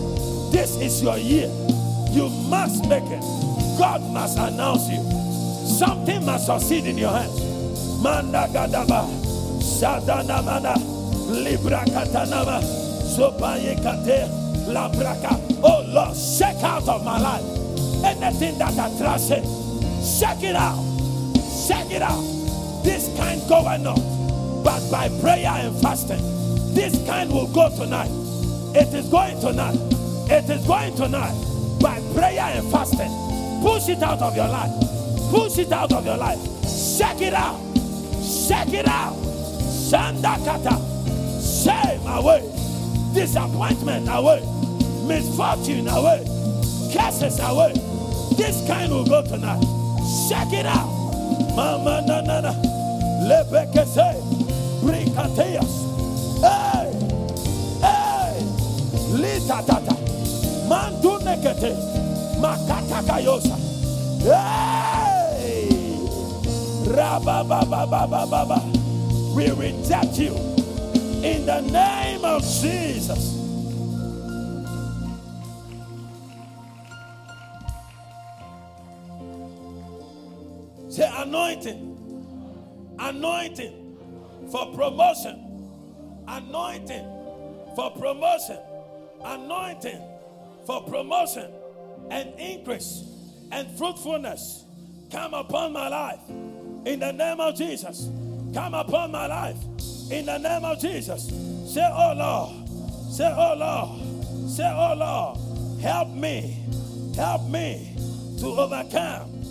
This 0.51 0.77
is 0.77 1.01
your 1.01 1.17
year. 1.17 1.47
You 2.12 2.29
must 2.47 2.88
make 2.88 3.03
it. 3.05 3.21
God 3.79 4.01
must 4.13 4.38
announce 4.38 4.88
you. 4.88 5.22
Something 5.85 6.25
must 6.25 6.45
succeed 6.45 6.85
in 6.85 6.97
your 6.97 7.11
hands. 7.11 7.39
Manda 8.01 8.47
gadaba. 8.47 9.07
Sadana 9.59 10.41
mana. 10.43 10.75
Libra 11.27 11.83
katanama. 11.85 12.61
Sopaye 13.03 13.75
kate. 13.83 14.29
Labraka. 14.67 15.33
Oh 15.61 15.83
Lord, 15.87 16.15
shake 16.15 16.63
out 16.63 16.87
of 16.87 17.03
my 17.03 17.19
life. 17.19 17.43
Anything 18.05 18.57
that 18.59 18.73
attracts 18.73 19.29
it. 19.31 19.43
Shake 20.03 20.43
it 20.49 20.55
out. 20.55 20.93
shake 21.67 21.91
it 21.91 22.01
out. 22.01 22.21
This 22.83 23.07
kind 23.17 23.41
going 23.47 23.87
on, 23.87 24.63
but 24.63 24.81
by 24.91 25.07
prayer 25.21 25.47
and 25.47 25.75
fasting, 25.81 26.21
this 26.73 26.93
kind 27.05 27.31
will 27.31 27.47
go 27.47 27.69
tonight. 27.69 28.11
It 28.75 28.93
is 28.93 29.07
going 29.07 29.39
tonight. 29.39 29.77
It 30.29 30.49
is 30.49 30.65
going 30.65 30.95
tonight. 30.95 31.35
By 31.81 32.01
prayer 32.13 32.41
and 32.41 32.69
fasting, 32.71 33.11
push 33.61 33.87
it 33.89 34.03
out 34.03 34.21
of 34.21 34.35
your 34.35 34.47
life. 34.47 34.71
Push 35.33 35.57
it 35.57 35.71
out 35.71 35.91
of 35.91 36.05
your 36.05 36.15
life. 36.15 36.37
Shake 36.61 37.21
it 37.21 37.33
out. 37.33 37.57
Shake 38.21 38.71
it 38.71 38.87
out. 38.87 39.15
Sandakata. 39.89 40.77
Shame 41.41 42.05
away. 42.05 42.41
Disappointment 43.15 44.07
away. 44.11 44.45
Misfortune 45.07 45.87
away. 45.87 46.23
Curses 46.93 47.39
away. 47.39 47.73
This 48.37 48.61
kind 48.67 48.91
will 48.91 49.05
go 49.05 49.23
tonight. 49.23 49.63
Shake 50.29 50.53
it 50.53 50.67
out. 50.67 50.85
Mama 51.55 52.03
na 52.05 52.21
na 52.21 52.39
na. 52.39 52.53
Lebekese. 53.25 54.13
Brikateas. 54.85 55.73
Hey. 56.45 56.93
Hey. 57.81 58.37
Lita 59.17 59.65
tata. 59.65 59.95
Mandu 60.69 61.17
nekete. 61.25 61.73
Makata 62.39 63.01
kayosa. 63.01 63.57
Hey. 64.21 65.02
Rababababababa. 66.93 68.62
We 69.34 69.49
reject 69.49 70.19
you 70.19 70.36
in 71.23 71.45
the 71.47 71.62
name 71.62 72.23
of 72.23 72.43
Jesus. 72.43 73.34
Say 80.89 81.12
anointing. 81.17 81.89
Anointing 82.99 83.97
for 84.51 84.71
promotion. 84.75 86.23
Anointing 86.27 87.06
for 87.75 87.89
promotion. 87.89 88.60
Anointing 89.23 90.01
for 90.67 90.84
promotion 90.84 91.49
and 92.12 92.39
increase 92.39 93.03
and 93.51 93.67
fruitfulness 93.77 94.65
come 95.12 95.34
upon 95.34 95.73
my 95.73 95.88
life 95.88 96.52
in 96.85 96.99
the 96.99 97.11
name 97.11 97.39
of 97.39 97.55
Jesus. 97.55 98.09
Come 98.53 98.73
upon 98.73 99.11
my 99.11 99.27
life 99.27 99.57
in 100.11 100.25
the 100.25 100.37
name 100.37 100.65
of 100.65 100.79
Jesus. 100.79 101.27
Say, 101.71 101.87
Oh 101.91 102.13
Lord. 102.15 102.69
Say, 103.11 103.33
Oh 103.35 103.55
Lord. 103.57 104.49
Say, 104.49 104.69
Oh 104.69 104.93
Lord. 104.95 105.81
Help 105.81 106.09
me. 106.09 106.59
Help 107.15 107.47
me 107.49 107.95
to 108.39 108.47
overcome 108.47 109.43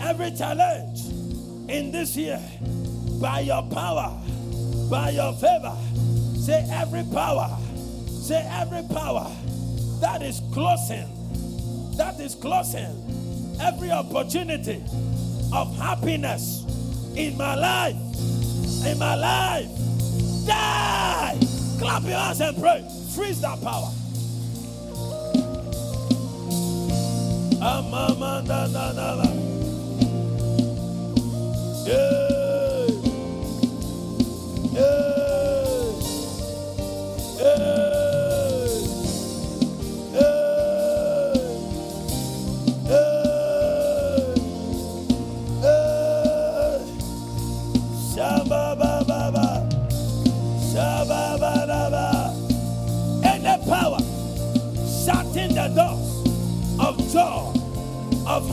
every 0.00 0.30
challenge 0.30 1.00
in 1.68 1.90
this 1.92 2.16
year 2.16 2.40
by 3.20 3.40
your 3.40 3.62
power, 3.64 4.18
by 4.90 5.10
your 5.10 5.32
favor. 5.34 5.76
Say 6.38 6.66
every 6.70 7.04
power, 7.12 7.58
say 8.06 8.46
every 8.50 8.82
power 8.94 9.30
that 10.00 10.22
is 10.22 10.40
closing, 10.52 11.06
that 11.96 12.18
is 12.20 12.34
closing 12.34 13.58
every 13.60 13.90
opportunity 13.90 14.82
of 15.52 15.76
happiness 15.76 16.64
in 17.18 17.36
my 17.36 17.54
life, 17.56 17.96
in 18.86 18.98
my 18.98 19.14
life. 19.16 19.68
Die! 20.46 21.38
Clap 21.78 22.02
your 22.04 22.12
hands 22.12 22.40
and 22.40 22.56
pray. 22.56 22.84
Freeze 23.14 23.40
that 23.40 23.60
power. 23.60 23.90
Yeah. 31.86 32.17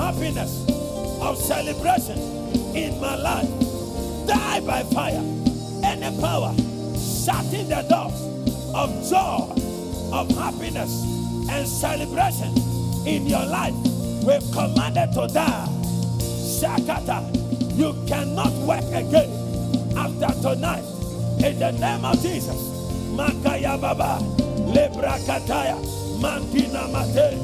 Happiness, 0.06 0.70
of 1.20 1.36
celebration 1.36 2.20
in 2.76 3.02
my 3.02 3.16
life 3.16 3.50
die 4.28 4.60
by 4.60 4.84
fire. 4.94 5.24
Any 5.84 6.16
power 6.22 6.54
shutting 7.26 7.68
the 7.70 7.82
doors 7.90 8.14
of 8.76 8.90
joy, 9.10 9.50
of 10.14 10.30
happiness, 10.38 10.94
and 11.50 11.68
celebration 11.68 12.54
in 13.08 13.26
your 13.26 13.46
life, 13.46 13.74
we've 14.24 14.46
commanded 14.54 15.12
to 15.14 15.26
die. 15.34 15.68
Shakata, 16.60 17.26
you 17.76 17.96
cannot 18.06 18.54
work 18.62 18.86
again 18.94 19.32
after 19.98 20.40
tonight. 20.40 20.86
In 21.44 21.58
the 21.58 21.72
name 21.72 22.06
of 22.06 22.22
Jesus. 22.22 22.62
Makaya 23.18 23.82
Baba, 23.82 24.20
Lebrakataya, 24.70 25.82
Mantina 26.22 26.86
Mate, 26.94 27.40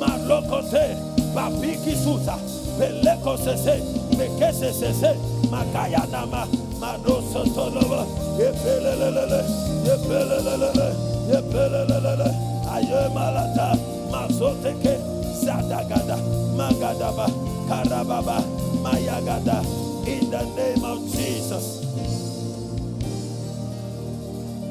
Malokote, 0.00 0.96
Babiki 1.34 1.94
Suta 1.94 2.36
peleko 2.78 3.36
sese 3.36 3.82
mekese 4.16 4.72
sese 4.72 5.14
makaya 5.50 6.06
nama 6.10 6.46
madoso 6.80 7.44
toloba 7.54 8.06
yepelelele 8.38 9.40
yepelelele 9.86 10.88
yepelelele 11.30 12.28
ayo 12.72 13.10
malata 13.14 13.76
mazoteke 14.10 14.96
zadagada 15.44 16.16
magadaba 16.56 17.26
karababa 17.68 18.42
mayagada 18.82 19.60
in 20.06 20.30
the 20.30 20.42
name 20.56 20.82
of 20.84 20.98
Jesus. 21.12 21.84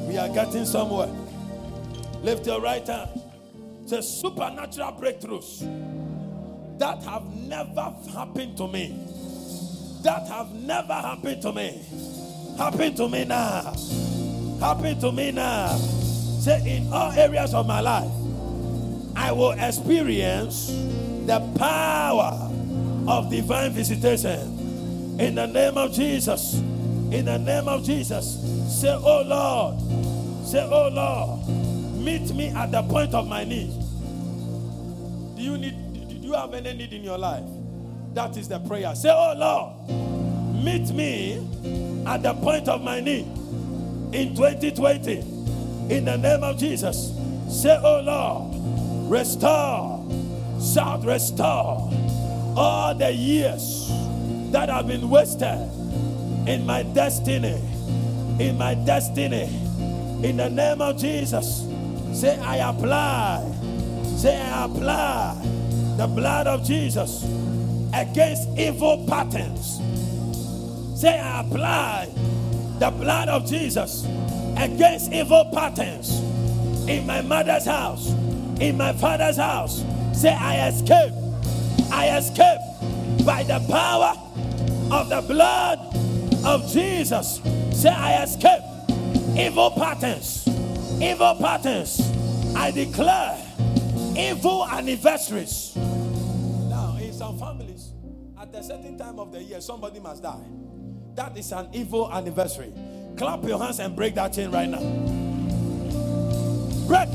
We 0.08 0.18
are 0.18 0.28
getting 0.28 0.64
somewhere. 0.66 1.08
Lift 2.24 2.44
your 2.46 2.60
right 2.60 2.86
hand 2.86 3.08
say 3.90 4.00
supernatural 4.00 4.92
breakthroughs 4.92 5.66
that 6.78 7.02
have 7.02 7.26
never 7.34 7.92
happened 8.14 8.56
to 8.56 8.68
me. 8.68 8.94
That 10.04 10.28
have 10.28 10.52
never 10.54 10.94
happened 10.94 11.42
to 11.42 11.52
me. 11.52 11.84
Happen 12.56 12.94
to 12.94 13.08
me 13.08 13.24
now. 13.24 13.74
Happen 14.60 15.00
to 15.00 15.10
me 15.10 15.32
now. 15.32 15.76
Say, 15.76 16.76
in 16.76 16.92
all 16.92 17.10
areas 17.10 17.52
of 17.52 17.66
my 17.66 17.80
life, 17.80 18.12
I 19.16 19.32
will 19.32 19.52
experience 19.58 20.68
the 21.26 21.40
power 21.58 22.48
of 23.08 23.28
divine 23.28 23.72
visitation. 23.72 25.18
In 25.18 25.34
the 25.34 25.46
name 25.46 25.76
of 25.76 25.92
Jesus. 25.92 26.54
In 26.54 27.24
the 27.24 27.38
name 27.38 27.66
of 27.66 27.84
Jesus. 27.84 28.38
Say, 28.68 28.94
Oh 28.94 29.22
Lord. 29.26 30.46
Say, 30.46 30.62
Oh 30.62 30.88
Lord. 30.92 31.69
Meet 32.00 32.34
me 32.34 32.48
at 32.50 32.72
the 32.72 32.82
point 32.84 33.14
of 33.14 33.28
my 33.28 33.44
need. 33.44 33.72
Do 35.36 35.42
you 35.42 35.58
need 35.58 35.74
do 36.10 36.16
you 36.28 36.34
have 36.34 36.54
any 36.54 36.74
need 36.74 36.92
in 36.92 37.04
your 37.04 37.18
life? 37.18 37.44
That 38.14 38.36
is 38.36 38.48
the 38.48 38.60
prayer. 38.60 38.94
Say, 38.94 39.10
Oh 39.10 39.34
Lord, 39.36 40.64
meet 40.64 40.90
me 40.92 41.36
at 42.06 42.22
the 42.22 42.34
point 42.34 42.68
of 42.68 42.82
my 42.82 43.00
need 43.00 43.26
in 44.12 44.34
2020. 44.36 45.18
In 45.90 46.06
the 46.06 46.18
name 46.18 46.44
of 46.44 46.58
Jesus. 46.58 47.12
Say, 47.50 47.78
Oh 47.82 48.00
Lord, 48.00 49.10
restore, 49.10 50.06
shout, 50.62 51.04
restore 51.04 51.92
all 52.56 52.94
the 52.94 53.12
years 53.12 53.90
that 54.52 54.68
have 54.70 54.88
been 54.88 55.10
wasted 55.10 55.70
in 56.48 56.66
my 56.66 56.82
destiny. 56.84 57.60
In 58.40 58.58
my 58.58 58.74
destiny. 58.74 59.44
In 60.24 60.38
the 60.38 60.50
name 60.50 60.82
of 60.82 60.98
Jesus. 60.98 61.69
Say, 62.12 62.38
I 62.38 62.56
apply. 62.68 63.50
Say, 64.16 64.40
I 64.40 64.64
apply 64.64 65.40
the 65.96 66.06
blood 66.06 66.46
of 66.46 66.64
Jesus 66.64 67.24
against 67.94 68.48
evil 68.58 69.06
patterns. 69.06 69.80
Say, 71.00 71.18
I 71.18 71.40
apply 71.40 72.08
the 72.78 72.90
blood 72.90 73.28
of 73.28 73.46
Jesus 73.48 74.04
against 74.56 75.12
evil 75.12 75.50
patterns 75.54 76.20
in 76.88 77.06
my 77.06 77.22
mother's 77.22 77.64
house, 77.64 78.10
in 78.60 78.76
my 78.76 78.92
father's 78.92 79.36
house. 79.36 79.84
Say, 80.12 80.34
I 80.34 80.68
escape. 80.68 81.12
I 81.92 82.16
escape 82.18 82.60
by 83.24 83.42
the 83.44 83.64
power 83.70 84.14
of 84.90 85.08
the 85.08 85.22
blood 85.22 85.78
of 86.44 86.70
Jesus. 86.70 87.40
Say, 87.72 87.88
I 87.88 88.22
escape 88.22 88.62
evil 89.38 89.70
patterns. 89.70 90.49
Evil 90.98 91.34
patterns. 91.36 92.00
I 92.56 92.70
declare 92.70 93.36
evil 94.16 94.66
anniversaries 94.66 95.76
Now, 96.68 96.96
in 97.00 97.12
some 97.12 97.38
families, 97.38 97.92
at 98.40 98.54
a 98.54 98.62
certain 98.62 98.98
time 98.98 99.18
of 99.18 99.32
the 99.32 99.42
year, 99.42 99.60
somebody 99.60 100.00
must 100.00 100.22
die. 100.22 100.44
That 101.14 101.36
is 101.36 101.52
an 101.52 101.68
evil 101.72 102.12
anniversary. 102.12 102.72
Clap 103.16 103.44
your 103.44 103.58
hands 103.58 103.80
and 103.80 103.94
break 103.94 104.14
that 104.14 104.32
chain 104.32 104.50
right 104.50 104.68
now. 104.68 104.80
Break. 106.86 107.08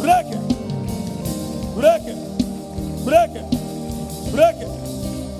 Break 0.00 0.26
it. 0.26 0.42
Break 1.74 2.02
it. 2.06 3.04
Break 3.04 3.30
it. 3.36 3.57
Break 4.30 4.56
it. 4.56 4.68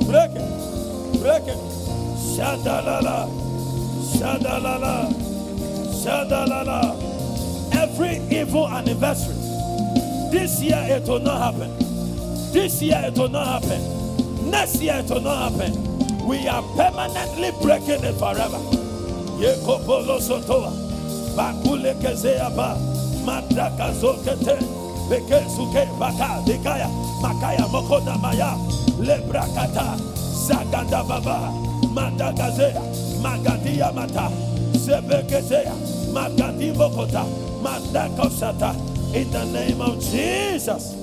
Break 0.07 0.30
it. 0.32 0.49
Break 1.20 1.47
it. 1.49 1.59
Shadalala. 2.36 3.28
Shadalala. 6.03 6.95
Every 7.74 8.16
evil 8.30 8.68
anniversary. 8.68 9.34
This 10.30 10.62
year 10.62 10.82
it 10.89 11.07
will 11.09 11.20
not 11.20 11.55
happen. 11.55 11.70
This 12.53 12.80
year 12.82 13.01
it 13.05 13.18
will 13.18 13.28
not 13.28 13.62
happen. 13.62 14.51
Next 14.51 14.80
year 14.80 14.97
it 15.05 15.11
will 15.11 15.20
not 15.20 15.53
happen. 15.53 16.26
We 16.26 16.49
are 16.49 16.62
permanently 16.76 17.51
breaking 17.62 18.05
it 18.05 18.14
forever. 18.14 18.59
Yekopolo 19.39 20.18
sotoa. 20.20 20.72
Bakule. 21.36 21.95
Mandaka 23.24 23.93
zokete. 23.93 24.78
Beke 25.09 25.41
suke 25.49 25.89
baka 25.99 26.45
dekaya. 26.45 26.89
Makaya 27.25 27.65
mokona 27.73 28.21
maya. 28.21 28.53
Lebrakata. 29.01 29.97
Zaganda 30.47 31.01
baba. 31.07 31.49
Mandagazea. 31.97 32.83
Magadia 33.25 33.93
mata. 33.95 34.29
Zebeketea. 34.77 35.73
Magadi 36.13 36.73
mokota. 36.77 37.25
Mandakosata. 37.65 38.77
In 39.15 39.31
the 39.31 39.45
name 39.47 39.81
of 39.81 39.99
Jesus. 40.01 40.95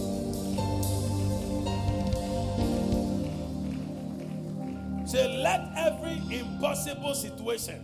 Say, 5.05 5.37
let 5.41 5.61
every 5.77 6.21
impossible 6.29 7.13
situation 7.15 7.81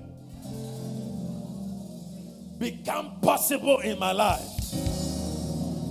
become 2.60 3.20
possible 3.22 3.80
in 3.80 3.98
my 3.98 4.12
life. 4.12 4.42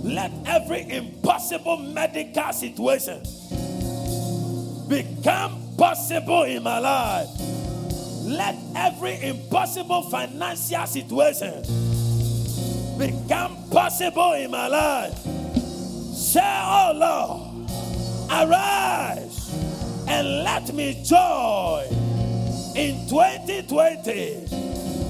Let 0.03 0.31
every 0.47 0.89
impossible 0.89 1.77
medical 1.77 2.51
situation 2.53 3.21
become 4.87 5.61
possible 5.77 6.43
in 6.43 6.63
my 6.63 6.79
life. 6.79 7.27
Let 8.23 8.55
every 8.75 9.21
impossible 9.21 10.09
financial 10.09 10.85
situation 10.87 11.61
become 12.97 13.57
possible 13.69 14.33
in 14.33 14.49
my 14.51 14.67
life. 14.67 15.17
Say, 16.13 16.41
Oh 16.43 16.91
Lord, 16.95 17.69
arise 18.31 19.53
and 20.07 20.43
let 20.43 20.73
me 20.73 20.99
joy 21.03 21.85
in 22.75 23.07
2020 23.07 24.47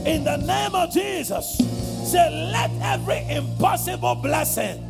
in 0.05 0.23
the 0.23 0.37
name 0.37 0.75
of 0.75 0.91
Jesus. 0.91 1.80
Say, 2.12 2.30
let 2.51 2.70
every 2.82 3.24
impossible 3.30 4.16
blessing 4.16 4.84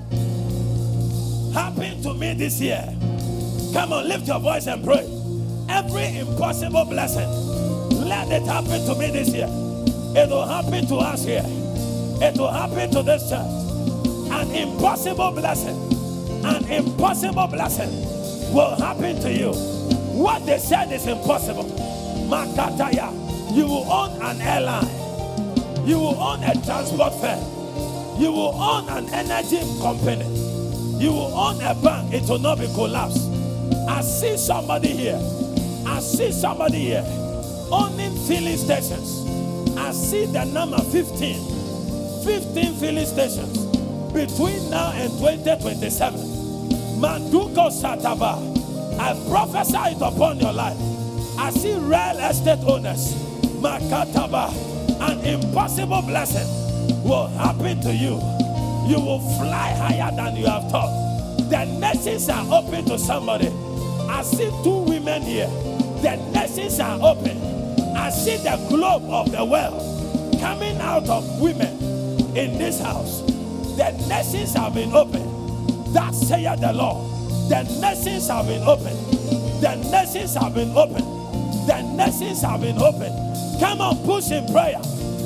happen 1.54 2.02
to 2.02 2.16
me 2.16 2.34
this 2.34 2.60
year. 2.60 2.84
Come 3.74 3.94
on, 3.94 4.08
lift 4.08 4.26
your 4.26 4.40
voice 4.40 4.66
and 4.66 4.84
pray. 4.84 5.08
Every 5.70 6.18
impossible 6.18 6.86
blessing, 6.86 7.30
let 8.10 8.32
it 8.32 8.42
happen 8.48 8.84
to 8.88 8.96
me 8.96 9.12
this 9.12 9.30
year. 9.36 9.46
It 10.16 10.30
will 10.32 10.48
happen 10.48 10.88
to 10.88 10.96
us 10.96 11.24
here. 11.24 11.44
It 11.46 12.40
will 12.40 12.52
happen 12.52 12.90
to 12.90 13.04
this 13.04 13.30
church. 13.30 14.32
An 14.32 14.50
impossible 14.56 15.30
blessing, 15.30 15.78
an 16.44 16.66
impossible 16.72 17.46
blessing 17.46 17.92
will 18.52 18.76
happen 18.78 19.22
to 19.22 19.32
you. 19.32 19.54
What 20.18 20.48
they 20.48 20.58
said 20.58 20.92
is 20.92 21.06
impossible. 21.06 21.66
Makataya, 22.32 23.14
you 23.56 23.68
will 23.68 23.92
own 23.92 24.20
an 24.24 24.42
airline. 24.42 25.11
You 25.86 25.98
will 25.98 26.20
own 26.22 26.44
a 26.44 26.54
transport 26.64 27.14
firm. 27.16 27.40
You 28.22 28.32
will 28.32 28.54
own 28.54 28.88
an 28.90 29.10
energy 29.14 29.60
company. 29.82 30.26
You 31.04 31.12
will 31.12 31.34
own 31.34 31.60
a 31.62 31.74
bank. 31.74 32.14
It 32.14 32.30
will 32.30 32.38
not 32.40 32.60
be 32.60 32.68
collapsed. 32.68 33.28
I 33.90 34.02
see 34.02 34.38
somebody 34.38 34.90
here. 34.90 35.20
I 35.88 36.00
see 36.00 36.32
somebody 36.32 36.78
here 36.78 37.04
owning 37.72 38.16
filling 38.28 38.58
stations. 38.58 39.26
I 39.78 39.92
see 39.92 40.26
the 40.28 40.46
number 40.46 40.78
15. 40.78 42.24
15 42.26 42.76
filling 42.76 43.06
stations 43.08 43.58
between 44.14 44.70
now 44.70 44.92
and 44.92 45.10
2027. 45.14 46.20
Manduko 47.02 47.72
Sataba. 47.72 48.38
I 49.00 49.14
prophesy 49.30 49.96
it 49.96 50.02
upon 50.02 50.40
your 50.40 50.54
life. 50.54 50.78
I 51.40 51.50
see 51.50 51.74
real 51.74 52.20
estate 52.20 52.60
owners. 52.68 53.16
Makataba 53.62 54.71
an 55.02 55.20
impossible 55.26 56.02
blessing 56.04 56.48
will 57.04 57.28
happen 57.28 57.82
to 57.82 57.94
you. 57.94 58.22
You 58.88 59.00
will 59.00 59.20
fly 59.38 59.74
higher 59.74 60.16
than 60.16 60.36
you 60.36 60.46
have 60.46 60.70
thought. 60.70 60.92
The 61.50 61.66
nations 61.66 62.30
are 62.30 62.46
open 62.54 62.86
to 62.86 62.98
somebody. 62.98 63.48
I 64.10 64.22
see 64.24 64.50
two 64.64 64.84
women 64.84 65.22
here. 65.24 65.48
The 66.02 66.16
nations 66.34 66.80
are 66.80 67.00
open. 67.02 67.38
I 67.96 68.10
see 68.10 68.38
the 68.38 68.58
globe 68.70 69.04
of 69.10 69.32
the 69.32 69.44
world 69.44 70.40
coming 70.40 70.78
out 70.78 71.08
of 71.10 71.42
women 71.42 71.78
in 72.36 72.58
this 72.58 72.80
house. 72.80 73.22
The 73.78 73.92
nations 74.08 74.54
have 74.54 74.74
been 74.74 74.94
open. 74.94 75.94
That 75.94 76.14
saith 76.14 76.60
the 76.62 76.74
Lord. 76.74 77.10
The 77.50 77.64
nations 77.82 78.28
have 78.28 78.48
been 78.48 78.64
open. 78.64 78.96
The 79.62 79.76
nations 79.92 80.36
have 80.36 80.56
been 80.56 80.72
open. 80.72 81.04
The 81.68 81.82
nations 81.96 82.42
have 82.42 82.62
been 82.62 82.78
open. 82.82 83.12
Come 83.60 83.82
on, 83.82 84.04
push 84.06 84.32
in 84.32 84.46
prayer. 84.52 84.82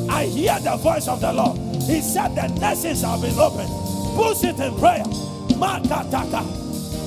I 0.10 0.26
hear 0.26 0.60
the 0.60 0.78
voice 0.78 1.08
of 1.08 1.22
the 1.22 1.32
Lord. 1.34 1.58
He 1.84 2.02
said 2.02 2.36
the 2.36 2.48
nations 2.60 3.02
have 3.02 3.22
been 3.22 3.38
opened. 3.38 3.70
Push 4.16 4.44
it 4.44 4.60
in 4.60 4.78
prayer. 4.80 5.04
Makataka. 5.56 6.44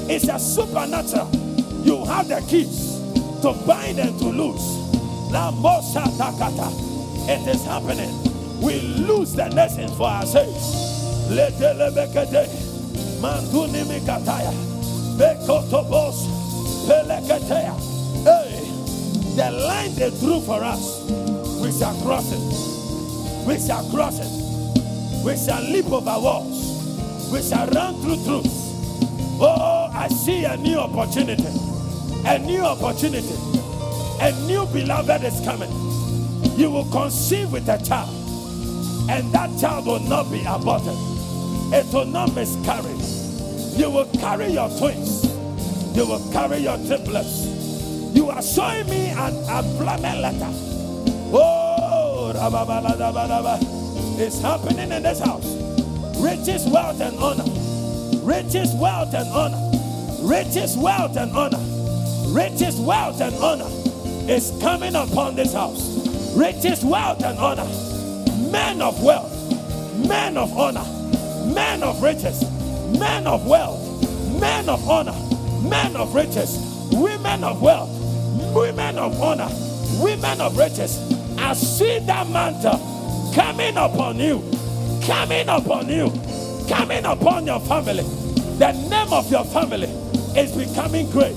It's 0.08 0.28
a 0.28 0.38
supernatural. 0.38 1.28
You 1.84 2.04
have 2.04 2.28
the 2.28 2.40
keys 2.48 2.98
to 3.42 3.52
bind 3.66 3.98
and 3.98 4.18
to 4.18 4.26
loose. 4.26 4.78
It 7.30 7.46
is 7.48 7.64
happening. 7.64 8.60
We 8.60 8.80
lose 8.80 9.34
the 9.34 9.48
nations 9.50 9.96
for 9.96 10.08
our 10.08 10.26
sake. 10.26 10.48
Letelebekete. 11.28 12.48
Manduni 13.20 13.84
mikataya. 13.84 14.52
Bekotobos. 15.18 16.26
Peleketea. 16.86 17.74
Hey. 18.24 18.64
The 19.36 19.50
line 19.52 19.94
they 19.94 20.10
drew 20.18 20.40
for 20.40 20.64
us, 20.64 21.08
we 21.60 21.70
shall 21.70 21.94
cross 22.02 22.32
it. 22.32 22.77
We 23.48 23.58
shall 23.58 23.82
cross 23.88 24.18
it. 24.20 25.24
We 25.24 25.34
shall 25.34 25.62
leap 25.62 25.90
over 25.90 26.20
walls. 26.20 27.32
We 27.32 27.40
shall 27.40 27.66
run 27.68 27.94
through 28.02 28.22
troops. 28.24 28.50
Oh, 29.40 29.88
I 29.90 30.08
see 30.08 30.44
a 30.44 30.54
new 30.58 30.76
opportunity. 30.76 31.48
A 32.26 32.38
new 32.38 32.60
opportunity. 32.60 33.34
A 34.20 34.32
new 34.46 34.66
beloved 34.66 35.24
is 35.24 35.40
coming. 35.46 35.70
You 36.58 36.70
will 36.70 36.84
conceive 36.90 37.50
with 37.50 37.66
a 37.70 37.78
child, 37.78 38.10
and 39.08 39.32
that 39.32 39.58
child 39.58 39.86
will 39.86 40.00
not 40.00 40.30
be 40.30 40.44
aborted. 40.44 40.98
It 41.72 41.90
will 41.90 42.04
not 42.04 42.34
miscarry. 42.34 42.96
You 43.80 43.88
will 43.88 44.10
carry 44.20 44.48
your 44.48 44.68
twins. 44.76 45.24
You 45.96 46.04
will 46.06 46.32
carry 46.32 46.58
your 46.58 46.76
triplets. 46.86 47.46
You 48.14 48.28
are 48.28 48.42
showing 48.42 48.90
me 48.90 49.08
an 49.08 49.34
employment 49.48 50.20
letter. 50.20 50.52
Oh, 51.32 51.67
it's 54.20 54.40
happening 54.40 54.92
in 54.92 55.02
this 55.02 55.20
house. 55.20 55.56
Riches, 56.18 56.66
wealth, 56.66 57.00
and 57.00 57.16
honor. 57.18 57.44
Riches, 58.22 58.74
wealth, 58.74 59.14
and 59.14 59.28
honor. 59.30 59.58
Riches, 60.20 60.76
wealth, 60.76 61.16
and 61.16 61.32
honor. 61.32 61.58
Riches, 62.28 62.80
wealth, 62.80 63.20
and 63.20 63.34
honor 63.36 63.68
is 64.30 64.52
coming 64.60 64.94
upon 64.94 65.36
this 65.36 65.52
house. 65.52 66.36
Riches, 66.36 66.84
wealth, 66.84 67.22
and 67.24 67.38
honor. 67.38 67.66
Men 68.50 68.82
of 68.82 69.02
wealth, 69.02 69.32
men 70.06 70.36
of 70.36 70.56
honor, 70.56 70.84
men 71.52 71.82
of 71.82 72.02
riches, 72.02 72.42
men 72.98 73.26
of 73.26 73.46
wealth, 73.46 73.80
men 74.40 74.68
of 74.68 74.88
honor, 74.88 75.16
men 75.68 75.96
of 75.96 76.14
riches, 76.14 76.58
women 76.92 77.44
of 77.44 77.60
wealth 77.62 77.98
women 78.54 78.98
of 78.98 79.20
honor, 79.20 79.48
women 80.02 80.40
of 80.40 80.56
riches. 80.56 81.17
I 81.38 81.54
see 81.54 81.98
that 82.00 82.28
mantle 82.28 82.78
coming 83.34 83.76
upon 83.76 84.18
you, 84.18 84.42
coming 85.06 85.48
upon 85.48 85.88
you, 85.88 86.12
coming 86.68 87.04
upon 87.04 87.46
your 87.46 87.60
family. 87.60 88.02
The 88.58 88.72
name 88.90 89.12
of 89.12 89.30
your 89.30 89.44
family 89.44 89.88
is 90.38 90.56
becoming 90.56 91.10
great. 91.10 91.36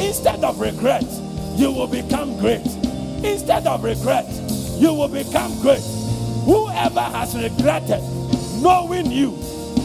Instead 0.00 0.42
of 0.42 0.60
regret, 0.60 1.04
you 1.56 1.70
will 1.70 1.86
become 1.86 2.38
great. 2.38 2.66
Instead 3.24 3.66
of 3.66 3.84
regret, 3.84 4.26
you 4.78 4.92
will 4.92 5.08
become 5.08 5.60
great. 5.60 5.82
Whoever 6.44 7.00
has 7.00 7.34
regretted 7.34 8.02
knowing 8.62 9.10
you, 9.10 9.36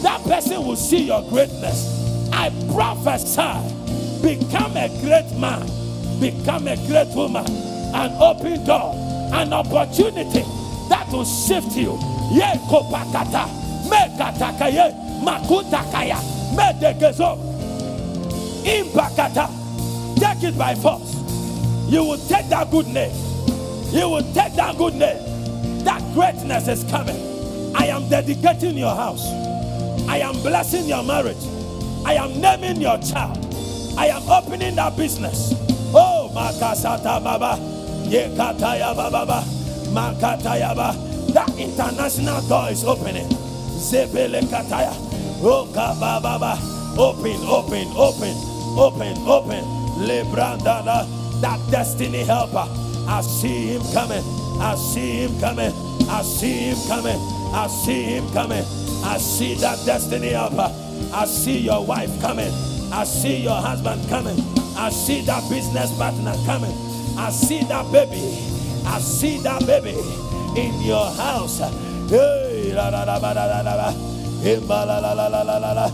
that 0.02 0.22
person 0.24 0.66
will 0.66 0.76
see 0.76 1.04
your 1.08 1.22
greatness. 1.30 2.30
I 2.34 2.50
prophesy, 2.74 3.42
become 4.22 4.78
a 4.78 4.88
great 5.02 5.32
man 5.40 5.68
become 6.22 6.68
a 6.68 6.76
great 6.86 7.08
woman, 7.16 7.44
an 7.96 8.12
open 8.22 8.64
door, 8.64 8.94
an 9.34 9.54
opportunity 9.54 10.44
that 10.90 11.08
will 11.12 11.26
shift 11.26 11.76
you. 11.76 11.94
Ye 12.32 12.48
kopakata, 12.70 13.48
me 13.90 13.98
katakaye, 14.18 14.94
makutakaya, 15.24 16.20
me 16.56 16.80
degezo, 16.80 17.38
impakata. 18.64 19.50
Take 20.20 20.44
it 20.44 20.58
by 20.58 20.76
force. 20.76 21.16
You 21.92 22.04
will 22.04 22.18
take 22.28 22.48
that 22.50 22.70
good 22.72 22.88
name. 22.88 23.16
You 23.92 24.08
will 24.10 24.34
take 24.34 24.54
that 24.56 24.78
good 24.78 24.94
name. 24.96 25.84
That 25.84 26.02
greatness 26.14 26.68
is 26.68 26.84
coming. 26.92 27.18
I 27.76 27.88
am 27.88 28.08
dedicating 28.10 28.78
your 28.78 28.96
house. 28.96 29.26
I 30.08 30.18
am 30.20 30.34
blessing 30.42 30.86
your 30.86 31.04
marriage. 31.04 31.44
I 32.06 32.14
am 32.16 32.40
naming 32.40 32.80
your 32.82 32.98
child. 33.00 33.38
I 33.98 34.08
am 34.08 34.30
opening 34.30 34.76
that 34.76 34.96
business. 34.96 35.54
Oh, 35.94 36.32
Makasata 36.34 37.24
Baba. 37.24 37.58
That 41.32 41.48
international 41.58 42.42
door 42.50 42.70
is 42.70 42.84
opening. 42.84 43.28
Zebele 43.80 44.42
Kataya. 44.52 44.92
Oh, 45.42 45.66
Baba. 45.74 46.60
Open, 47.00 47.40
open, 47.48 47.88
open, 47.96 48.36
open, 48.78 49.18
open. 49.26 49.64
Lebrandana. 50.04 51.08
That 51.40 51.60
destiny 51.72 52.26
helper. 52.26 52.68
I 53.08 53.22
see 53.22 53.68
him 53.76 53.82
coming. 53.94 54.24
I 54.60 54.76
see 54.76 55.24
him 55.24 55.40
coming. 55.40 55.72
I 56.10 56.22
see 56.22 56.72
him 56.72 56.78
coming. 56.90 57.20
I 57.54 57.68
see 57.68 58.04
him 58.04 58.30
coming. 58.34 58.66
I 59.06 59.18
see 59.20 59.56
that 59.56 59.86
destiny 59.86 60.32
helper. 60.34 60.70
I 61.14 61.26
see 61.26 61.60
your 61.60 61.86
wife 61.86 62.12
coming. 62.20 62.52
I 62.92 63.06
see 63.06 63.38
your 63.38 63.62
husband 63.62 64.06
coming. 64.10 64.38
I 64.76 64.90
see 64.90 65.22
that 65.22 65.50
business 65.50 65.98
partner 65.98 66.36
coming. 66.46 66.91
I 67.18 67.30
see 67.32 67.64
that 67.66 67.92
baby. 67.92 68.24
I 68.86 69.00
see 69.00 69.38
that 69.40 69.66
baby 69.66 69.98
in 70.60 70.82
your 70.82 71.06
house. 71.12 71.60
Hey, 72.10 72.74
la 72.74 72.90
la 72.90 73.04
la 73.04 73.18
la 73.18 73.32
la 73.32 73.62
la 73.62 73.76
la. 73.76 73.94
la 74.44 75.00
la 75.00 75.14
la 75.14 75.28
la 75.28 75.28
la 75.28 75.58
la 75.58 75.74
la. 75.74 75.88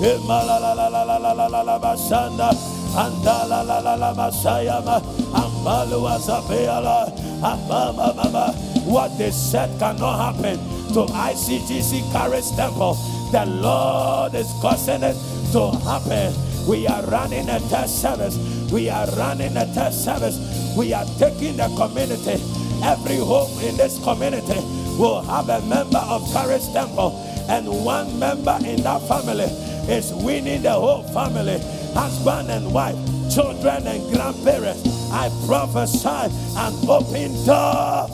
la 0.00 0.58
la 0.58 0.58
la 0.58 0.88
la 0.88 1.02
la 1.02 1.18
la 1.18 1.32
la 1.32 1.46
la 1.46 1.62
la 1.62 1.78
basanda. 1.78 2.50
Andala 2.94 3.66
la 3.66 3.78
la 3.80 3.94
la 3.94 4.14
masayama. 4.14 5.00
Ambalu 5.32 6.06
asabeala. 6.06 7.10
Amama 7.42 8.14
mama. 8.14 8.52
What 8.84 9.16
they 9.18 9.30
said 9.30 9.78
cannot 9.78 10.34
happen 10.34 10.58
to 10.94 11.06
ICGC 11.06 12.12
Charis 12.12 12.50
Temple. 12.54 12.94
The 13.32 13.46
Lord 13.46 14.34
is 14.34 14.52
causing 14.60 15.02
it 15.02 15.16
to 15.52 15.70
happen. 15.82 16.34
We 16.68 16.86
are 16.86 17.02
running 17.06 17.48
a 17.48 17.58
test 17.68 18.00
service. 18.00 18.38
We 18.70 18.88
are 18.88 19.06
running 19.16 19.56
a 19.56 19.66
test 19.74 20.04
service. 20.04 20.63
We 20.76 20.92
are 20.92 21.04
taking 21.18 21.56
the 21.56 21.68
community. 21.76 22.42
Every 22.82 23.16
home 23.16 23.58
in 23.60 23.76
this 23.76 23.98
community 24.02 24.60
will 24.98 25.22
have 25.22 25.48
a 25.48 25.60
member 25.66 25.98
of 25.98 26.30
Charis 26.32 26.68
Temple, 26.72 27.16
and 27.48 27.66
one 27.84 28.18
member 28.18 28.58
in 28.64 28.82
that 28.82 29.02
family 29.08 29.44
is 29.88 30.12
winning 30.12 30.62
the 30.62 30.72
whole 30.72 31.02
family 31.04 31.60
husband 31.94 32.50
and 32.50 32.72
wife, 32.74 32.96
children 33.32 33.86
and 33.86 34.12
grandparents. 34.12 34.82
I 35.12 35.30
prophesy 35.46 36.08
an 36.56 36.74
open 36.88 37.32
door. 37.46 38.08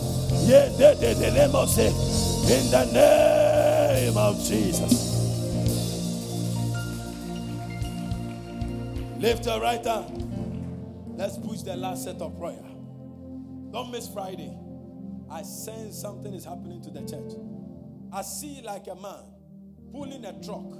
In 2.50 2.70
the 2.70 2.84
name 2.92 4.16
of 4.16 4.42
Jesus. 4.44 5.10
Lift 9.18 9.46
your 9.46 9.60
right 9.60 9.84
hand. 9.84 10.29
Let's 11.20 11.36
push 11.36 11.60
the 11.60 11.76
last 11.76 12.04
set 12.04 12.22
of 12.22 12.38
prayer. 12.38 12.62
Don't 13.72 13.90
miss 13.92 14.08
Friday. 14.08 14.56
I 15.30 15.42
sense 15.42 16.00
something 16.00 16.32
is 16.32 16.46
happening 16.46 16.80
to 16.80 16.90
the 16.90 17.00
church. 17.00 17.34
I 18.10 18.22
see 18.22 18.62
like 18.64 18.86
a 18.86 18.94
man 18.94 19.24
pulling 19.92 20.24
a 20.24 20.32
truck, 20.42 20.78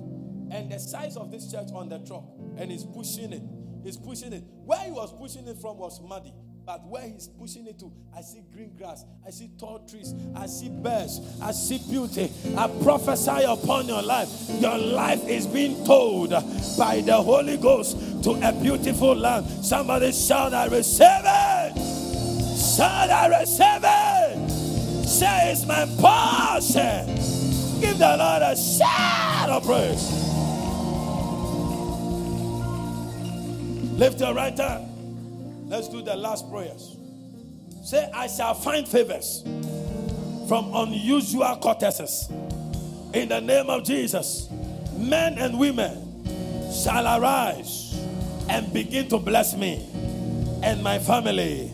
and 0.51 0.72
the 0.72 0.78
size 0.78 1.18
of 1.18 1.30
this 1.30 1.53
church 1.53 1.68
on 1.74 1.91
the 1.91 1.99
truck, 1.99 2.24
and 2.57 2.70
he's 2.70 2.84
pushing 2.84 3.34
it. 3.34 3.43
He's 3.84 3.99
pushing 3.99 4.32
it. 4.32 4.43
Where 4.64 4.78
he 4.78 4.91
was 4.91 5.12
pushing 5.12 5.47
it 5.47 5.59
from 5.59 5.76
was 5.76 6.01
muddy. 6.01 6.32
But 6.71 6.87
where 6.87 7.03
he's 7.03 7.27
pushing 7.27 7.66
it 7.66 7.81
to, 7.81 7.91
I 8.16 8.21
see 8.21 8.45
green 8.55 8.71
grass, 8.79 9.05
I 9.27 9.31
see 9.31 9.51
tall 9.59 9.81
trees, 9.91 10.14
I 10.37 10.47
see 10.47 10.68
birds, 10.68 11.21
I 11.43 11.51
see 11.51 11.79
beauty. 11.79 12.31
I 12.57 12.68
prophesy 12.85 13.43
upon 13.43 13.89
your 13.89 14.03
life. 14.03 14.29
Your 14.61 14.79
life 14.79 15.27
is 15.29 15.49
being 15.49 15.85
told 15.85 16.31
by 16.79 17.01
the 17.01 17.21
Holy 17.21 17.57
Ghost 17.57 18.23
to 18.23 18.39
a 18.49 18.53
beautiful 18.53 19.16
land. 19.16 19.49
Somebody 19.64 20.12
shout, 20.12 20.55
I 20.55 20.66
receive 20.66 21.07
it. 21.09 21.75
Shout, 22.57 23.11
I 23.11 23.41
receive 23.41 23.83
it. 23.83 25.09
Say, 25.09 25.51
it's 25.51 25.66
my 25.66 25.87
portion. 25.99 27.07
Give 27.81 27.99
the 27.99 28.16
Lord 28.16 28.43
a 28.43 28.55
shout 28.57 29.51
of 29.51 29.64
praise. 29.64 30.09
Lift 33.99 34.21
your 34.21 34.35
right 34.35 34.57
hand. 34.57 34.89
Let's 35.71 35.87
do 35.87 36.03
the 36.03 36.16
last 36.16 36.51
prayers. 36.51 36.97
Say, 37.85 38.11
I 38.12 38.27
shall 38.27 38.55
find 38.55 38.89
favors 38.89 39.45
from 40.49 40.75
unusual 40.75 41.57
courtesies. 41.62 42.29
In 43.14 43.29
the 43.29 43.41
name 43.41 43.71
of 43.71 43.85
Jesus, 43.85 44.49
men 44.97 45.39
and 45.39 45.57
women 45.61 46.25
shall 46.73 47.07
arise 47.07 47.97
and 48.49 48.73
begin 48.73 49.09
to 49.11 49.18
bless 49.18 49.55
me 49.55 49.89
and 50.64 50.83
my 50.83 50.99
family. 50.99 51.73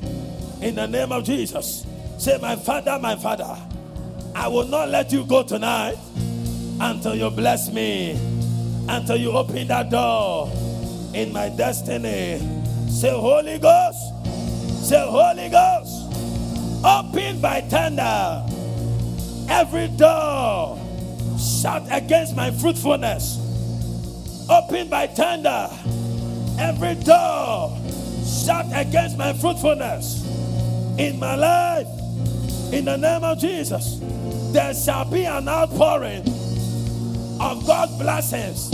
In 0.60 0.74
the 0.74 0.86
name 0.86 1.10
of 1.10 1.24
Jesus, 1.24 1.86
say, 2.18 2.36
My 2.36 2.54
Father, 2.54 2.98
my 2.98 3.16
Father, 3.16 3.56
I 4.34 4.46
will 4.48 4.68
not 4.68 4.90
let 4.90 5.10
you 5.10 5.24
go 5.24 5.42
tonight 5.42 5.96
until 6.82 7.14
you 7.14 7.30
bless 7.30 7.72
me, 7.72 8.10
until 8.90 9.16
you 9.16 9.32
open 9.32 9.66
that 9.68 9.88
door 9.88 10.52
in 11.14 11.32
my 11.32 11.48
destiny 11.48 12.55
Say, 12.96 13.10
Holy 13.10 13.58
Ghost. 13.58 14.88
Say, 14.88 15.06
Holy 15.06 15.50
Ghost. 15.50 16.82
Open 16.82 17.42
by 17.42 17.60
tender 17.68 18.46
every 19.50 19.88
door 19.88 20.80
shut 21.38 21.82
against 21.90 22.34
my 22.34 22.50
fruitfulness. 22.50 23.36
Open 24.48 24.88
by 24.88 25.08
tender 25.08 25.68
every 26.58 26.94
door 26.94 27.76
shut 28.24 28.64
against 28.72 29.18
my 29.18 29.34
fruitfulness 29.34 30.24
in 30.98 31.18
my 31.20 31.34
life. 31.34 31.88
In 32.72 32.86
the 32.86 32.96
name 32.96 33.24
of 33.24 33.38
Jesus, 33.38 33.98
there 34.54 34.72
shall 34.72 35.04
be 35.04 35.26
an 35.26 35.46
outpouring 35.50 36.22
of 37.42 37.66
God's 37.66 37.98
blessings 37.98 38.72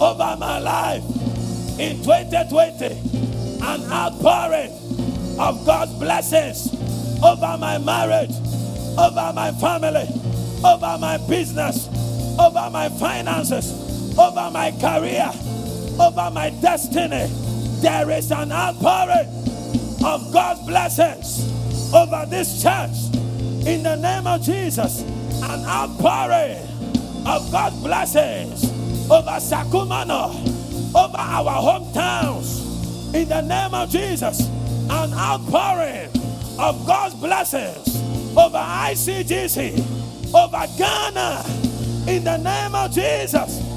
over 0.00 0.36
my 0.38 0.60
life 0.60 1.02
in 1.80 1.96
2020 2.04 3.18
an 3.62 3.92
outpouring 3.92 4.72
of 5.38 5.64
God's 5.64 5.92
blessings 5.94 6.74
over 7.22 7.56
my 7.58 7.78
marriage, 7.78 8.34
over 8.98 9.32
my 9.34 9.52
family, 9.52 10.08
over 10.64 10.98
my 10.98 11.18
business, 11.28 11.88
over 12.38 12.70
my 12.70 12.88
finances, 12.88 14.18
over 14.18 14.50
my 14.50 14.70
career, 14.80 15.30
over 16.00 16.30
my 16.30 16.50
destiny. 16.60 17.26
There 17.80 18.10
is 18.10 18.30
an 18.30 18.52
outpouring 18.52 19.28
of 20.04 20.32
God's 20.32 20.66
blessings 20.66 21.48
over 21.94 22.26
this 22.28 22.62
church 22.62 23.14
in 23.66 23.82
the 23.82 23.96
name 23.96 24.26
of 24.26 24.42
Jesus. 24.42 25.02
An 25.42 25.64
outpouring 25.64 26.58
of 27.26 27.50
God's 27.52 27.80
blessings 27.82 28.64
over 29.10 29.38
Sakumono, 29.38 30.34
over 30.94 31.16
our 31.16 31.80
hometowns 31.80 32.67
in 33.14 33.28
the 33.28 33.40
name 33.40 33.74
of 33.74 33.90
Jesus, 33.90 34.48
an 34.90 35.12
outpouring 35.14 36.10
of 36.58 36.86
God's 36.86 37.14
blessings 37.14 37.96
over 38.36 38.58
ICGC, 38.58 39.78
over 40.34 40.66
Ghana, 40.76 41.44
in 42.10 42.24
the 42.24 42.36
name 42.36 42.74
of 42.74 42.90
Jesus. 42.92 43.67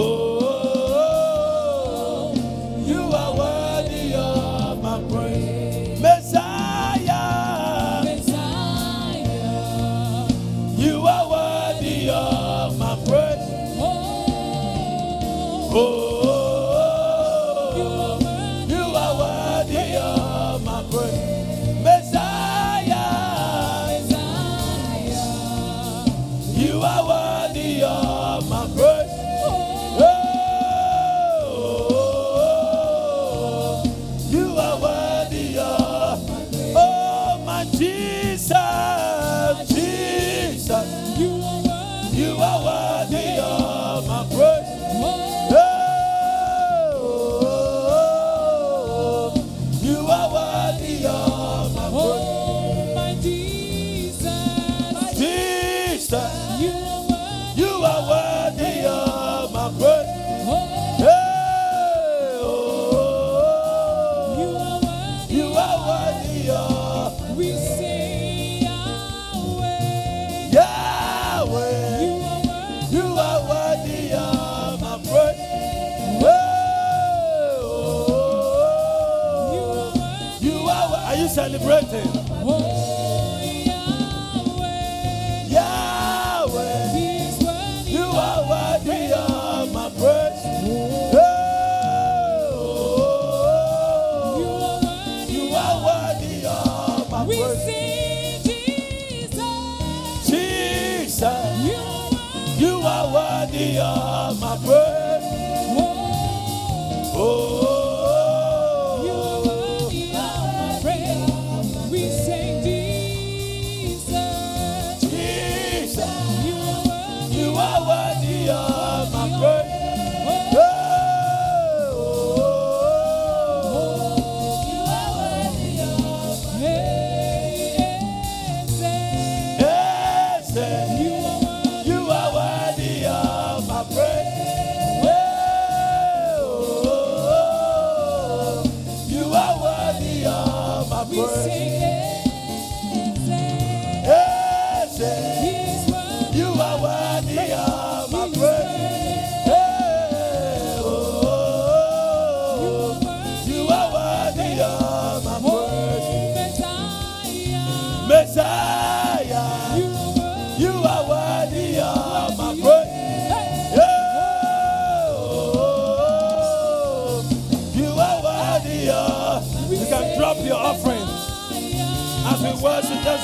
Oh. 0.00 0.27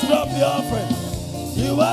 Drop 0.07 0.29
the 0.29 0.45
offering. 0.45 0.84